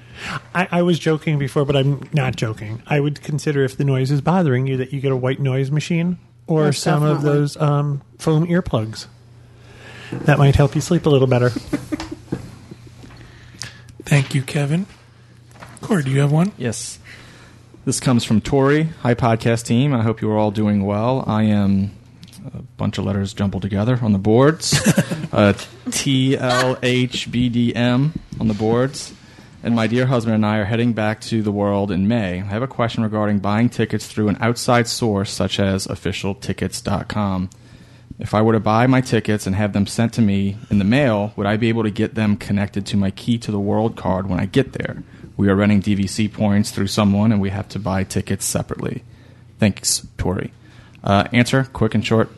[0.54, 2.82] I, I was joking before, but I'm not joking.
[2.88, 5.72] I would consider if the noise is bothering you that you get a white noise
[5.72, 9.08] machine or Most some of those um, foam earplugs.
[10.12, 11.50] That might help you sleep a little better.
[14.04, 14.86] Thank you, Kevin.
[15.82, 16.52] Corey, do you have one?
[16.58, 17.00] Yes.
[17.86, 18.90] This comes from Tori.
[19.02, 19.94] Hi, podcast team.
[19.94, 21.24] I hope you are all doing well.
[21.26, 21.92] I am
[22.54, 24.74] a bunch of letters jumbled together on the boards.
[25.32, 25.54] uh,
[25.90, 26.82] TLHBDM
[28.40, 29.14] on the boards.
[29.64, 32.42] And my dear husband and I are heading back to the world in May.
[32.42, 37.50] I have a question regarding buying tickets through an outside source such as officialtickets.com.
[38.18, 40.86] If I were to buy my tickets and have them sent to me in the
[40.86, 43.96] mail, would I be able to get them connected to my Key to the World
[43.96, 45.04] card when I get there?
[45.38, 49.04] We are running DVC points through someone, and we have to buy tickets separately.
[49.58, 50.54] Thanks, Tori.
[51.04, 52.30] Uh, answer, quick and short: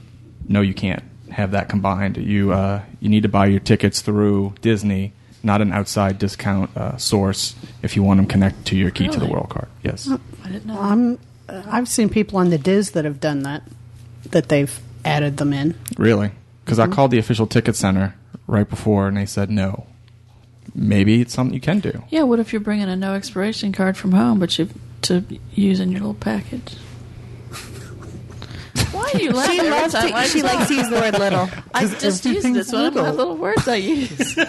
[0.47, 2.17] No, you can't have that combined.
[2.17, 6.97] You uh, you need to buy your tickets through Disney, not an outside discount uh,
[6.97, 9.67] source, if you want them connected to your Key to the World card.
[9.83, 10.09] Yes.
[10.43, 10.79] I didn't know.
[10.79, 13.63] I'm uh, I've seen people on the DIS that have done that.
[14.31, 15.75] That they've added them in.
[15.97, 16.31] Really?
[16.63, 18.15] Because I called the official ticket center
[18.47, 19.87] right before, and they said no.
[20.73, 22.03] Maybe it's something you can do.
[22.09, 24.69] Yeah, what if you're bringing a no expiration card from home, but you
[25.03, 26.77] to use in your little package?
[28.93, 29.59] Why are you laughing?
[29.59, 30.53] She loves to, I she talk?
[30.53, 31.49] likes to use the word little.
[31.73, 34.37] I just use this one of my little words I use.
[34.37, 34.45] I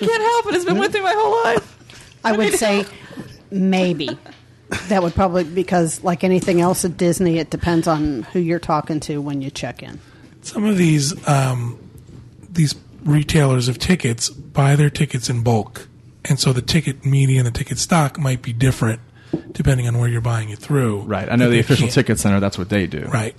[0.00, 0.54] can't help it.
[0.54, 2.18] It's been with me my whole life.
[2.24, 2.84] I would say
[3.50, 4.18] maybe.
[4.88, 9.00] That would probably because like anything else at Disney, it depends on who you're talking
[9.00, 9.98] to when you check in.
[10.42, 11.78] Some of these um,
[12.50, 15.88] these retailers of tickets buy their tickets in bulk,
[16.24, 19.00] and so the ticket media and the ticket stock might be different
[19.52, 21.00] depending on where you're buying it through.
[21.02, 21.28] Right.
[21.30, 23.04] I know the official can't- ticket center, that's what they do.
[23.06, 23.34] Right.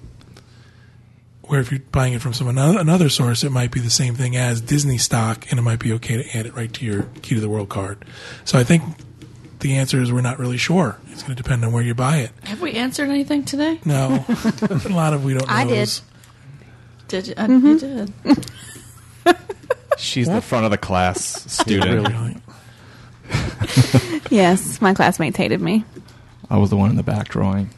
[1.44, 4.14] Where if you're buying it from some another, another source, it might be the same
[4.14, 7.04] thing as Disney stock, and it might be okay to add it right to your
[7.24, 8.06] key to the world card.
[8.46, 8.84] So I think
[9.62, 10.98] the answer is we're not really sure.
[11.08, 12.32] It's going to depend on where you buy it.
[12.44, 13.80] Have we answered anything today?
[13.84, 14.24] No,
[14.70, 15.50] a lot of we don't.
[15.50, 15.90] I did.
[17.08, 17.34] Did you?
[17.36, 18.14] I, You did.
[19.98, 21.20] She's the front of the class
[21.52, 22.08] student.
[22.08, 22.38] Really.
[24.30, 25.84] Yes, my classmates hated me.
[26.50, 27.70] I was the one in the back drawing.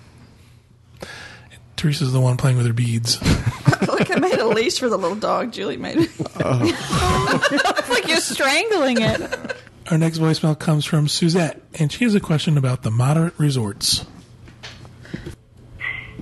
[1.76, 3.20] Teresa's the one playing with her beads.
[3.88, 5.52] Look, I made a leash for the little dog.
[5.52, 6.10] Julie made it.
[6.20, 9.56] It's like you're strangling it.
[9.90, 14.06] Our next voicemail comes from Suzette, and she has a question about the moderate resorts.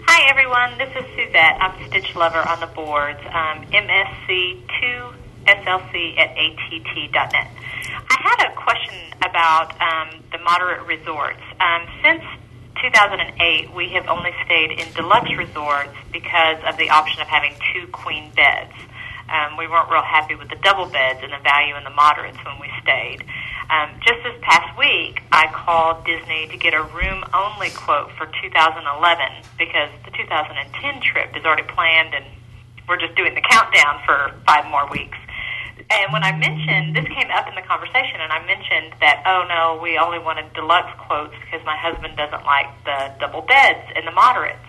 [0.08, 0.78] Hi, everyone.
[0.78, 1.58] This is Suzette.
[1.62, 3.20] I'm Stitch Lover on the boards.
[3.26, 7.48] Um, MSC2SLC at ATT.net.
[8.08, 11.42] I had a question about um, the moderate resorts.
[11.60, 12.24] Um, since
[12.82, 17.88] 2008, we have only stayed in deluxe resorts because of the option of having two
[17.88, 18.74] queen beds.
[19.30, 22.38] Um, we weren't real happy with the double beds and the value in the moderates
[22.46, 23.24] when we stayed.
[23.70, 28.26] Um, just this past week, I called Disney to get a room only quote for
[28.26, 32.26] 2011 because the 2010 trip is already planned and
[32.88, 35.18] we're just doing the countdown for five more weeks.
[35.90, 39.48] And when I mentioned, this came up in the conversation, and I mentioned that, oh
[39.48, 44.06] no, we only wanted deluxe quotes because my husband doesn't like the double beds and
[44.06, 44.60] the moderates.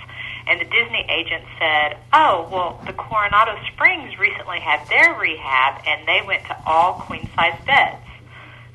[0.47, 6.09] And the Disney agent said, oh, well, the Coronado Springs recently had their rehab, and
[6.09, 8.03] they went to all queen size beds.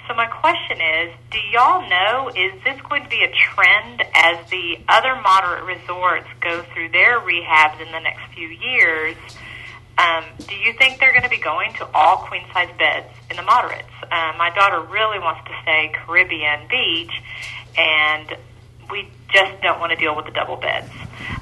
[0.08, 4.38] So my question is, do y'all know, is this going to be a trend as
[4.52, 9.16] the other moderate resorts go through their rehabs in the next few years?
[9.98, 13.38] Um, do you think they're going to be going to all queen size beds in
[13.38, 13.88] the moderates?
[14.04, 17.12] Uh, my daughter really wants to stay Caribbean Beach,
[17.78, 18.36] and
[18.90, 20.90] we just don't want to deal with the double beds.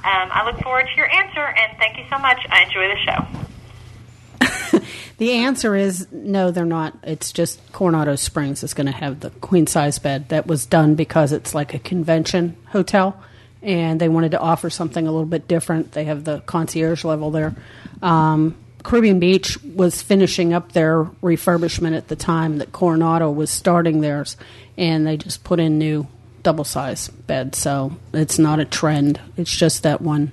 [0.04, 2.46] Um, I look forward to your answer, and thank you so much.
[2.50, 4.80] I enjoy the show.
[5.18, 6.98] The answer is no, they're not.
[7.04, 10.30] It's just Coronado Springs is going to have the queen size bed.
[10.30, 13.22] That was done because it's like a convention hotel,
[13.64, 15.94] and they wanted to offer something a little bit different.
[15.94, 17.56] They have the concierge level there.
[18.02, 24.02] Um, Caribbean Beach was finishing up their refurbishment at the time that Coronado was starting
[24.02, 24.36] theirs,
[24.78, 26.06] and they just put in new
[26.44, 27.58] double size beds.
[27.58, 29.22] So it's not a trend.
[29.38, 30.32] It's just that one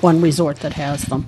[0.00, 1.26] one resort that has them.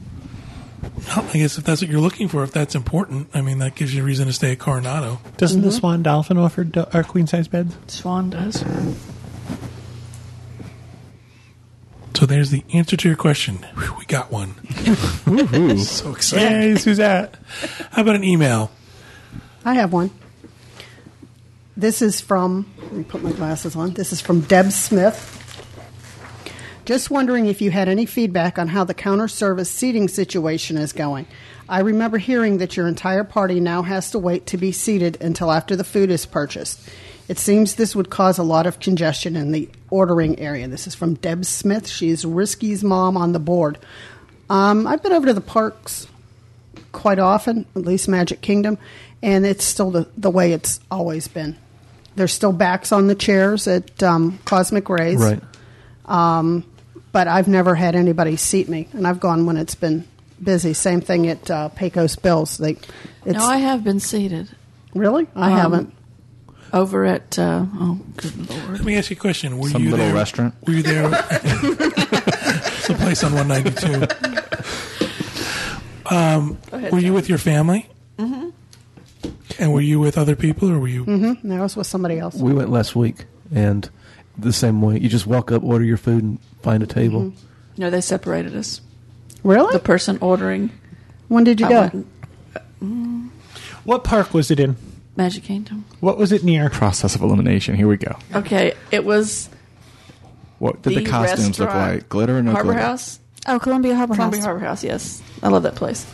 [0.83, 3.75] Well, I guess if that's what you're looking for, if that's important, I mean, that
[3.75, 5.21] gives you a reason to stay at Coronado.
[5.37, 7.77] Doesn't the Swan Dolphin offer do- our queen size beds?
[7.89, 8.65] Swan does.
[12.21, 13.57] So there's the answer to your question.
[13.79, 14.55] Whew, we got one.
[15.79, 16.49] so excited.
[16.51, 17.35] Hey, Suzette.
[17.93, 18.71] How about an email?
[19.65, 20.11] I have one.
[21.79, 23.95] This is from, let me put my glasses on.
[23.95, 25.39] This is from Deb Smith.
[26.85, 30.93] Just wondering if you had any feedback on how the counter service seating situation is
[30.93, 31.27] going.
[31.71, 35.51] I remember hearing that your entire party now has to wait to be seated until
[35.51, 36.87] after the food is purchased.
[37.31, 40.67] It seems this would cause a lot of congestion in the ordering area.
[40.67, 41.87] This is from Deb Smith.
[41.87, 43.79] She's Risky's mom on the board.
[44.51, 46.09] Um, I've been over to the parks
[46.91, 48.79] quite often, at least Magic Kingdom,
[49.23, 51.57] and it's still the, the way it's always been.
[52.17, 55.41] There's still backs on the chairs at um, Cosmic Rays, Right.
[57.13, 60.05] but I've never had anybody seat me, and I've gone when it's been
[60.43, 60.73] busy.
[60.73, 62.59] Same thing at uh, Pecos Bills.
[62.59, 62.73] They,
[63.25, 64.49] it's, No, I have been seated
[64.95, 65.95] really, I Um, haven't.
[66.73, 67.39] Over at.
[67.39, 68.71] Uh, oh, good lord!
[68.73, 69.59] Let me ask you a question.
[69.59, 70.15] Were you Some you little there?
[70.15, 70.55] restaurant?
[70.67, 71.05] Were you there?
[72.81, 74.07] Some place on 192.
[76.13, 77.87] Um, were you with your family?
[78.19, 78.49] Mm-hmm.
[79.61, 81.05] And were you with other people, or were you?
[81.05, 81.47] Mm-hmm.
[81.49, 82.35] No, I was with somebody else.
[82.35, 83.89] We went last week, and
[84.37, 84.99] the same way.
[84.99, 87.27] You just walk up, order your food, and find a table.
[87.27, 87.45] Mm-hmm.
[87.83, 88.81] No, they separated us.
[89.45, 89.73] Really?
[89.73, 90.71] The person ordering.
[91.29, 92.05] when did you I go?
[92.81, 93.33] went-
[93.85, 94.75] What park was it in?
[95.23, 95.85] Magic Kingdom.
[96.01, 96.71] What was it near?
[96.71, 97.75] Process of elimination.
[97.77, 98.17] Here we go.
[98.35, 99.49] Okay, it was
[100.59, 102.09] What did the, costumes look restaurant, like?
[102.09, 102.81] Glitter or no Harbor glitter?
[102.87, 103.21] House.
[103.47, 104.45] Oh, Columbia Harbor Columbia House.
[104.47, 104.85] Harbor House.
[104.85, 106.07] Yes, I love that place.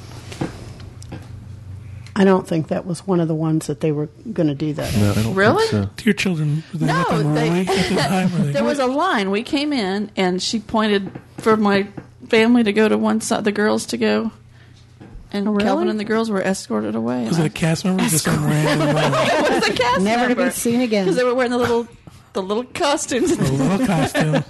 [2.19, 4.73] I don't think that was one of the ones that they were going to do
[4.73, 4.97] that.
[4.97, 5.67] No, I don't Really?
[5.67, 6.05] think so.
[6.05, 8.27] Your children were they No, looking they- early at the time?
[8.35, 9.31] Or they, There was a line.
[9.31, 11.89] We came in, and she pointed for my
[12.29, 14.33] family to go to one side, the girls to go,
[15.33, 15.65] and Oh, really?
[15.65, 17.27] Calvin and the girls were escorted away.
[17.27, 18.03] was it a cast member?
[18.05, 19.13] or Just some random one?
[19.15, 21.05] it was a cast Never to be seen again.
[21.05, 21.87] because they were wearing the little
[22.33, 23.35] the little costumes.
[23.37, 24.45] the little costume.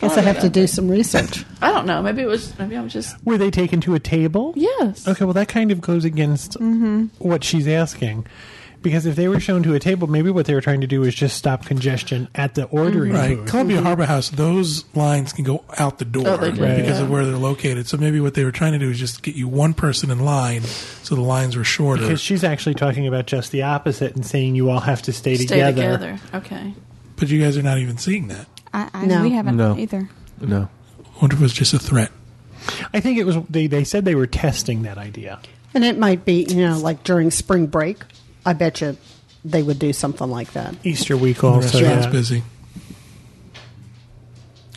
[0.00, 1.44] Guess I have to do some research.
[1.62, 2.02] I don't know.
[2.02, 2.58] Maybe it was.
[2.58, 3.14] Maybe I was just.
[3.24, 4.54] Were they taken to a table?
[4.56, 5.06] Yes.
[5.06, 7.06] Okay, well, that kind of goes against mm-hmm.
[7.18, 8.26] what she's asking.
[8.82, 11.02] Because if they were shown to a table, maybe what they were trying to do
[11.02, 13.36] is just stop congestion at the ordering Right.
[13.36, 13.48] booth.
[13.50, 17.02] Columbia Harbor House, those lines can go out the door Oh, they do, because yeah.
[17.02, 17.86] of where they're located.
[17.88, 20.20] So maybe what they were trying to do is just get you one person in
[20.20, 20.62] line
[21.02, 22.00] so the lines were shorter.
[22.02, 25.34] Because she's actually talking about just the opposite and saying you all have to stay,
[25.34, 25.82] Stay together.
[26.16, 26.20] together.
[26.34, 26.72] Okay.
[27.16, 28.46] but you guys are not even seeing that.
[28.72, 29.22] I, I, No.
[29.22, 29.76] We haven't No.
[29.76, 30.08] either.
[30.40, 30.70] No.
[30.98, 32.10] I wonder if it was just a threat.
[32.94, 35.38] I think it was they, they said they were testing that idea.
[35.74, 37.98] And it might be, you know, like during spring break.
[38.44, 38.96] I bet you
[39.44, 40.74] they would do something like that.
[40.84, 41.60] Easter week The also.
[41.78, 42.10] restaurant's yeah.
[42.12, 42.42] busy.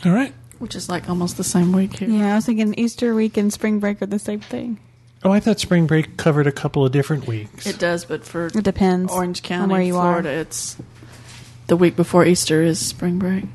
[0.05, 0.33] All right.
[0.59, 2.09] Which is like almost the same week here.
[2.09, 4.79] Yeah, I was thinking Easter week and spring break are the same thing.
[5.23, 7.65] Oh, I thought spring break covered a couple of different weeks.
[7.65, 10.33] It does, but for It depends Orange on County, where you Florida, are.
[10.33, 10.77] it's
[11.67, 13.45] the week before Easter is spring break.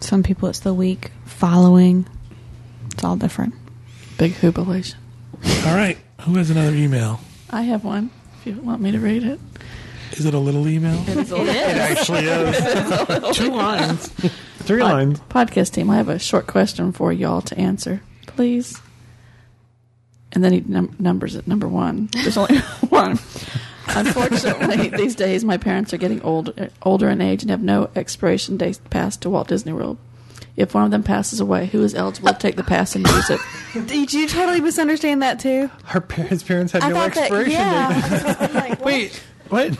[0.00, 2.06] Some people it's the week following.
[2.92, 3.54] It's all different.
[4.18, 4.98] Big jubilation.
[5.64, 5.96] All right.
[6.22, 7.20] Who has another email?
[7.50, 8.10] I have one.
[8.44, 9.38] If you want me to read it,
[10.12, 11.00] Is it a little email?
[11.08, 11.30] it is.
[11.32, 13.36] It actually is.
[13.36, 14.08] Two lines.
[14.58, 15.20] Three lines.
[15.28, 18.80] Podcast team, I have a short question for y'all to answer, please.
[20.32, 22.08] And then he num- numbers it number one.
[22.12, 23.18] There's only one.
[23.88, 28.56] Unfortunately, these days my parents are getting old, older in age and have no expiration
[28.56, 29.98] date pass to Walt Disney World.
[30.54, 33.30] If one of them passes away, who is eligible to take the pass and use
[33.30, 33.40] it?
[33.86, 35.70] Did you totally misunderstand that too?
[35.84, 38.68] Her pa- his parents had I no thought that- expiration yeah.
[38.68, 38.80] date.
[38.80, 39.78] Wait, what?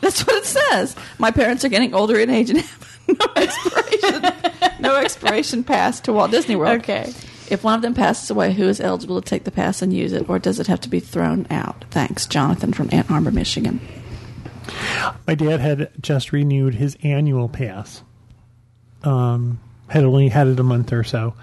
[0.00, 0.96] That's what it says.
[1.18, 4.32] My parents are getting older in age and have no expiration,
[4.80, 6.80] no expiration pass to Walt Disney World.
[6.80, 7.12] Okay.
[7.48, 10.12] If one of them passes away, who is eligible to take the pass and use
[10.12, 11.84] it, or does it have to be thrown out?
[11.90, 13.80] Thanks, Jonathan from Ann Arbor, Michigan.
[15.28, 18.02] My dad had just renewed his annual pass.
[19.04, 21.34] Um, had only had it a month or so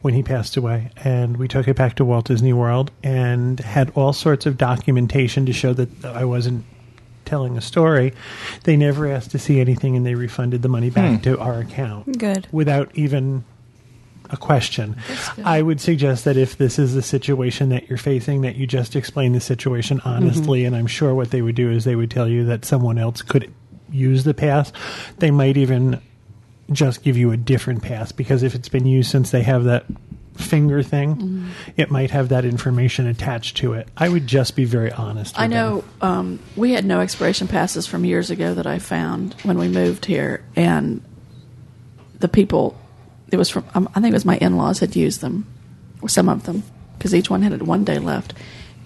[0.00, 3.92] when he passed away, and we took it back to Walt Disney World and had
[3.94, 6.64] all sorts of documentation to show that I wasn't
[7.24, 8.12] telling a story.
[8.64, 11.22] They never asked to see anything, and they refunded the money back hmm.
[11.22, 12.48] to our account Good.
[12.50, 13.44] without even
[14.32, 14.96] a question.
[15.44, 18.96] I would suggest that if this is the situation that you're facing, that you just
[18.96, 20.08] explain the situation mm-hmm.
[20.08, 20.64] honestly.
[20.64, 23.22] And I'm sure what they would do is they would tell you that someone else
[23.22, 23.52] could
[23.90, 24.72] use the pass.
[25.18, 26.00] They might even
[26.74, 29.84] just give you a different pass because if it's been used since they have that
[30.36, 33.88] finger thing, it might have that information attached to it.
[33.96, 35.38] I would just be very honest.
[35.38, 39.58] I know um, we had no expiration passes from years ago that I found when
[39.58, 41.02] we moved here, and
[42.18, 42.78] the people
[43.30, 45.46] it was from um, I think it was my in laws had used them,
[46.06, 46.62] some of them,
[46.96, 48.34] because each one had one day left.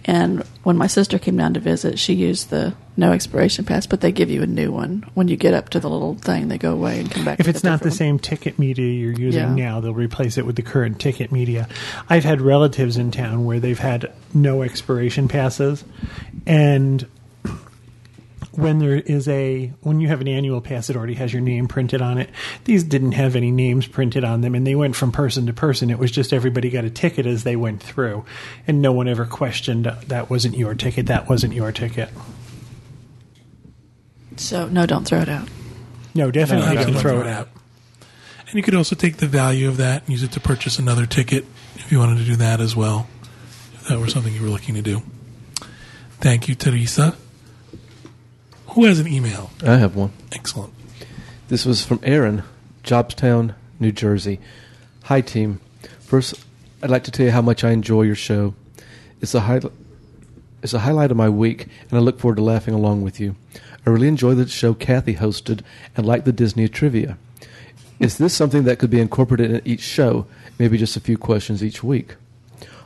[0.06, 4.00] And when my sister came down to visit, she used the no expiration pass, but
[4.00, 6.48] they give you a new one when you get up to the little thing.
[6.48, 7.40] They go away and come back.
[7.40, 9.70] If it's not the different same ticket media you're using Yeah.
[9.72, 11.68] now, they'll replace it with the current ticket media.
[12.08, 15.84] I've had relatives in town where they've had no expiration passes,
[16.46, 17.04] and
[18.56, 21.68] when there is a when you have an annual pass that already has your name
[21.68, 22.30] printed on it,
[22.64, 25.90] these didn't have any names printed on them, and they went from person to person.
[25.90, 28.24] It was just everybody got a ticket as they went through,
[28.66, 32.08] and no one ever questioned that wasn't your ticket, that wasn't your ticket.
[34.36, 35.48] So no, don't throw it out.
[36.14, 37.48] No, definitely No, don't don't throw it out.
[38.48, 41.04] And you could also take the value of that and use it to purchase another
[41.04, 41.44] ticket
[41.74, 43.06] if you wanted to do that as well,
[43.74, 45.02] if that were something you were looking to do.
[46.20, 47.16] Thank you, Teresa.
[48.76, 49.50] Who has an email?
[49.64, 50.12] I have one.
[50.32, 50.74] Excellent.
[51.48, 52.42] This was from Aaron,
[52.84, 54.38] Jobstown, New Jersey.
[55.04, 55.62] Hi, team.
[56.00, 56.44] First,
[56.82, 58.52] I'd like to tell you how much I enjoy your show.
[59.22, 59.62] It's a high,
[60.62, 63.34] it's a highlight of my week, and I look forward to laughing along with you.
[63.86, 65.62] I really enjoy the show Kathy hosted
[65.96, 67.16] and like the Disney trivia.
[67.98, 70.26] Is this something that could be incorporated in each show?
[70.58, 72.16] Maybe just a few questions each week.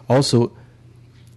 [0.09, 0.53] Also,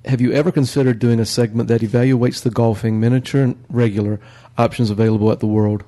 [0.05, 4.19] have you ever considered doing a segment that evaluates the golfing miniature and regular
[4.57, 5.83] options available at the World?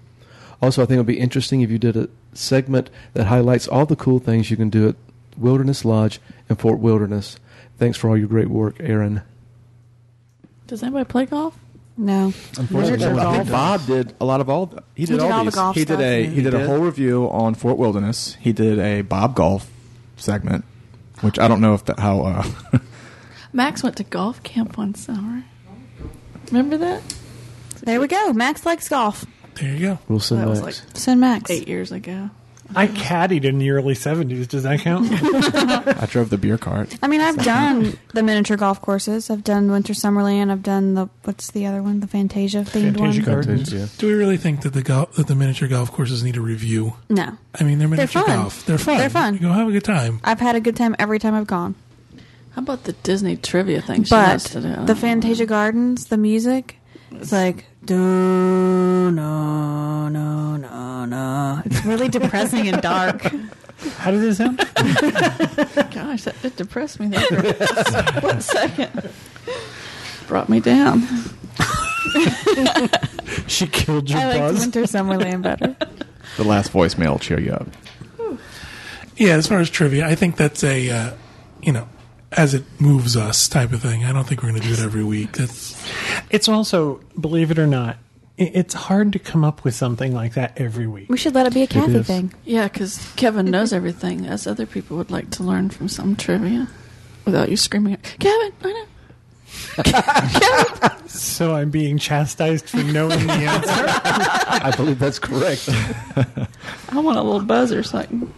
[0.62, 3.86] Also, I think it would be interesting if you did a segment that highlights all
[3.86, 4.96] the cool things you can do at
[5.38, 7.38] Wilderness Lodge and Fort Wilderness.
[7.78, 9.22] Thanks for all your great work, Aaron.
[10.68, 11.58] Does anybody play golf?
[11.98, 12.34] No.
[12.58, 13.50] Unfortunately, Miniature I think.
[13.52, 14.66] Bob did a lot of all.
[14.68, 15.56] The, he did, did all the these.
[15.56, 18.36] golf he did a he, He did, a whole review on Fort Wilderness.
[18.40, 19.70] He did a Bob Golf
[20.18, 20.66] segment
[21.22, 22.22] which I don't know if that how.
[22.22, 22.80] Uh,
[23.54, 25.44] Max went to golf camp one summer.
[26.48, 27.02] Remember that?
[27.86, 28.34] There we go.
[28.34, 29.26] Max likes golf.
[29.56, 30.00] There you go.
[30.10, 30.84] We'll send That was Max.
[30.86, 31.50] like Send Max.
[31.52, 32.30] eight years ago.
[32.76, 34.48] I caddied in the early 70s.
[34.48, 35.08] Does that count?
[36.02, 36.98] I drove the beer cart.
[37.04, 39.30] I mean, I've done the miniature golf courses.
[39.30, 40.52] I've done Winter Summerland.
[40.52, 42.00] I've done the what's the other one?
[42.00, 43.22] The Fantasia themed Fantasia one.
[43.22, 43.72] Gardens.
[43.72, 43.86] Yeah.
[44.00, 46.96] Do we really think that the golf, that the miniature golf courses need a review?
[47.08, 48.36] No, I mean, they're miniature fun.
[48.36, 48.66] golf.
[48.66, 48.98] They're fun.
[48.98, 49.36] They're fun.
[49.36, 50.20] You go have a good time.
[50.24, 51.76] I've had a good time every time I've gone.
[52.54, 54.86] How about the Disney trivia thing she But wants to do?
[54.86, 56.78] the Fantasia Gardens, the music,
[57.12, 61.62] it's like do no no no no.
[61.66, 63.22] It's really depressing and dark.
[63.98, 64.58] How does it sound?
[65.94, 69.10] Gosh, that it depressed me there for one second.
[70.28, 71.02] Brought me down.
[73.48, 74.60] she killed your I like buzz.
[74.60, 75.76] Winter Summerland better.
[76.38, 77.68] The last voicemail will cheer you up.
[79.18, 81.12] Yeah, as far as trivia, I think that's a, uh,
[81.62, 81.88] you know,
[82.38, 84.04] as it moves us type of thing.
[84.06, 85.34] I don't think we're going to do it every week.
[85.34, 85.76] That's
[86.30, 87.98] It's also, believe it or not,
[88.40, 91.10] i- it's hard to come up with something like that every week.
[91.10, 92.08] We should let it be a Kathy is.
[92.08, 92.34] thing.
[92.44, 96.68] Yeah, because Kevin knows everything, as other people would like to learn from some trivia
[97.26, 98.86] without you screaming, Kevin, I know.
[101.08, 103.72] So I'm being chastised for knowing the answer.
[103.72, 105.70] I believe that's correct.
[106.90, 108.34] I want a little buzzer so I can,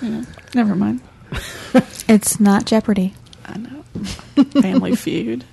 [0.00, 0.24] you know,
[0.54, 1.00] never mind.
[2.08, 3.12] It's not Jeopardy.
[4.36, 4.60] I know.
[4.62, 5.44] Family feud.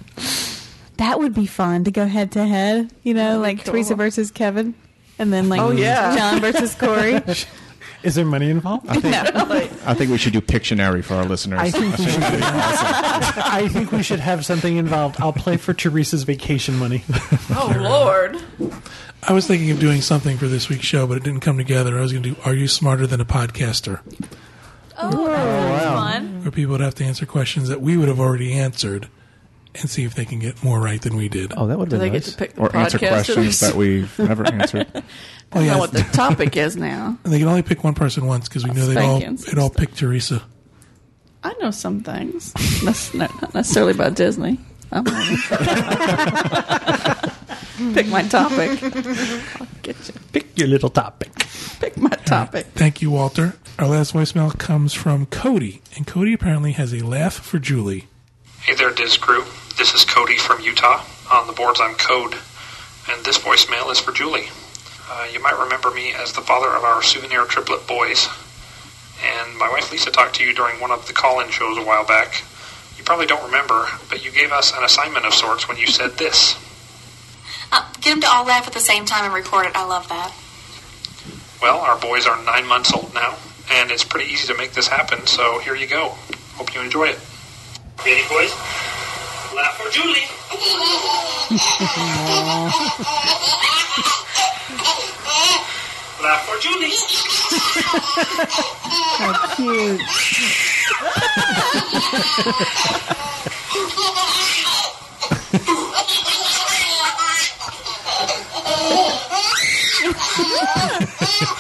[0.98, 2.92] That would be fun to go head to head.
[3.04, 3.74] You know, like cool.
[3.74, 4.74] Teresa versus Kevin,
[5.18, 6.16] and then like Oh, yeah.
[6.16, 7.22] John versus Corey.
[8.04, 8.88] Is there money involved?
[8.90, 9.16] I think,
[9.88, 11.60] I think we should do Pictionary for our listeners.
[11.60, 12.24] I think we should.
[12.24, 15.22] I think we should have something involved.
[15.22, 17.04] I'll play for Teresa's vacation money.
[17.52, 18.42] Oh, Lord.
[19.22, 22.00] I was thinking of doing something for this week's show, but it didn't come together.
[22.00, 24.00] I was going to do Are You Smarter Than a Podcaster?
[25.02, 26.44] Oh, that's fun.
[26.44, 29.08] Where people would have to answer questions that we would have already answered
[29.76, 31.54] and see if they can get more right than we did.
[31.56, 32.32] Oh, that would Do have they been get nice.
[32.32, 34.88] to pick the or answer podcast questions that we've never answered.
[34.94, 35.02] I oh,
[35.52, 35.74] don't yeah.
[35.74, 37.18] know what the topic is now.
[37.24, 39.60] And they can only pick one person once because we know they'd all, Spankings they'd
[39.60, 40.44] all pick Teresa.
[41.44, 42.54] I know some things.
[42.84, 44.60] That's not not necessarily about Disney.
[44.92, 45.06] I'm
[47.94, 48.82] Pick my topic.
[49.60, 50.14] I'll get you.
[50.32, 51.32] Pick your little topic.
[51.80, 52.68] Pick my topic.
[52.76, 53.56] Thank you, Walter.
[53.80, 58.08] Our last voicemail comes from Cody, and Cody apparently has a laugh for Julie.
[58.62, 59.44] Hey there, DIS Crew.
[59.78, 61.04] This is Cody from Utah.
[61.32, 62.36] On the boards, I'm Code,
[63.10, 64.50] and this voicemail is for Julie.
[65.10, 68.28] Uh, you might remember me as the father of our souvenir triplet boys.
[69.24, 71.84] And my wife Lisa talked to you during one of the call in shows a
[71.84, 72.44] while back.
[72.98, 76.18] You probably don't remember, but you gave us an assignment of sorts when you said
[76.18, 76.56] this.
[77.72, 79.76] Uh, get them to all laugh at the same time and record it.
[79.76, 80.34] I love that.
[81.62, 83.38] Well, our boys are nine months old now,
[83.72, 86.10] and it's pretty easy to make this happen, so here you go.
[86.56, 87.20] Hope you enjoy it.
[88.06, 88.52] Ready, boys?
[89.56, 90.26] Laugh for Julie.
[96.22, 96.92] Laugh for Julie.
[99.22, 100.02] How cute.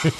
[0.02, 0.12] One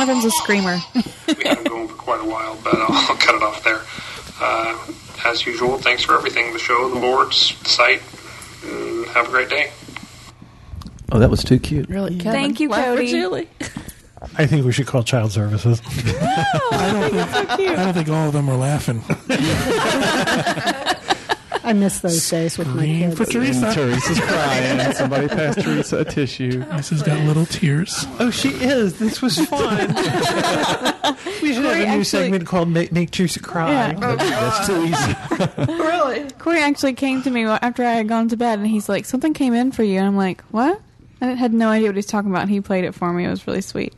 [0.00, 0.78] of them's a screamer.
[0.94, 1.00] we
[1.44, 3.80] had them going for quite a while, but I'll, I'll cut it off there.
[4.40, 4.76] Uh,
[5.24, 8.02] as usual, thanks for everything the show, the boards, the site.
[8.64, 9.70] And have a great day.
[11.12, 11.88] Oh, that was too cute.
[11.88, 12.32] Really, Kevin?
[12.32, 13.48] Thank you, Laugh Cody.
[14.38, 14.44] Julie.
[14.44, 15.82] I think we should call child services.
[16.70, 19.02] I don't think all of them are laughing.
[21.64, 23.18] I miss those days with my Green kids.
[23.18, 23.74] for Teresa.
[23.74, 24.92] Teresa's crying.
[24.94, 26.64] Somebody pass Teresa a tissue.
[26.64, 28.06] Teresa's got little tears.
[28.18, 28.98] Oh, she is.
[28.98, 29.76] This was fun.
[31.42, 33.70] we should have a new actually- segment called Make, Make Teresa Cry.
[33.70, 33.92] Yeah.
[34.16, 35.72] That's too easy.
[35.74, 36.30] really?
[36.38, 39.34] Corey actually came to me after I had gone to bed, and he's like, "Something
[39.34, 40.80] came in for you," and I'm like, "What?"
[41.20, 42.42] I had no idea what he was talking about.
[42.42, 43.24] and He played it for me.
[43.24, 43.94] It was really sweet.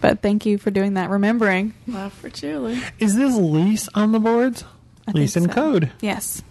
[0.00, 1.74] But thank you for doing that, remembering.
[1.86, 2.80] love for Julie.
[2.98, 4.64] Is this Lise on the boards?
[5.06, 5.60] I Lise think and so.
[5.60, 5.92] Code.
[6.00, 6.42] Yes.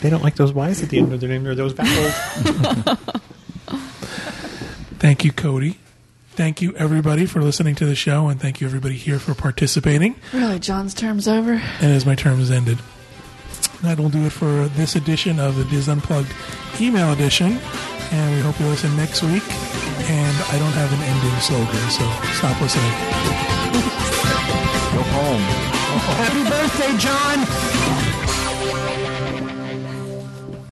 [0.00, 2.98] They don't like those Y's at the end of their name or those vowels.
[4.98, 5.78] Thank you, Cody.
[6.30, 10.14] Thank you, everybody, for listening to the show, and thank you, everybody here, for participating.
[10.32, 11.52] Really, John's term's over.
[11.54, 12.78] And as my term has ended,
[13.82, 16.32] that will do it for this edition of the DIS Unplugged
[16.80, 17.58] email edition.
[18.12, 19.42] And we hope you listen next week.
[20.08, 22.04] And I don't have an ending slogan, so
[22.36, 22.92] stop listening.
[24.92, 25.40] Go home.
[26.20, 28.11] Happy birthday, John!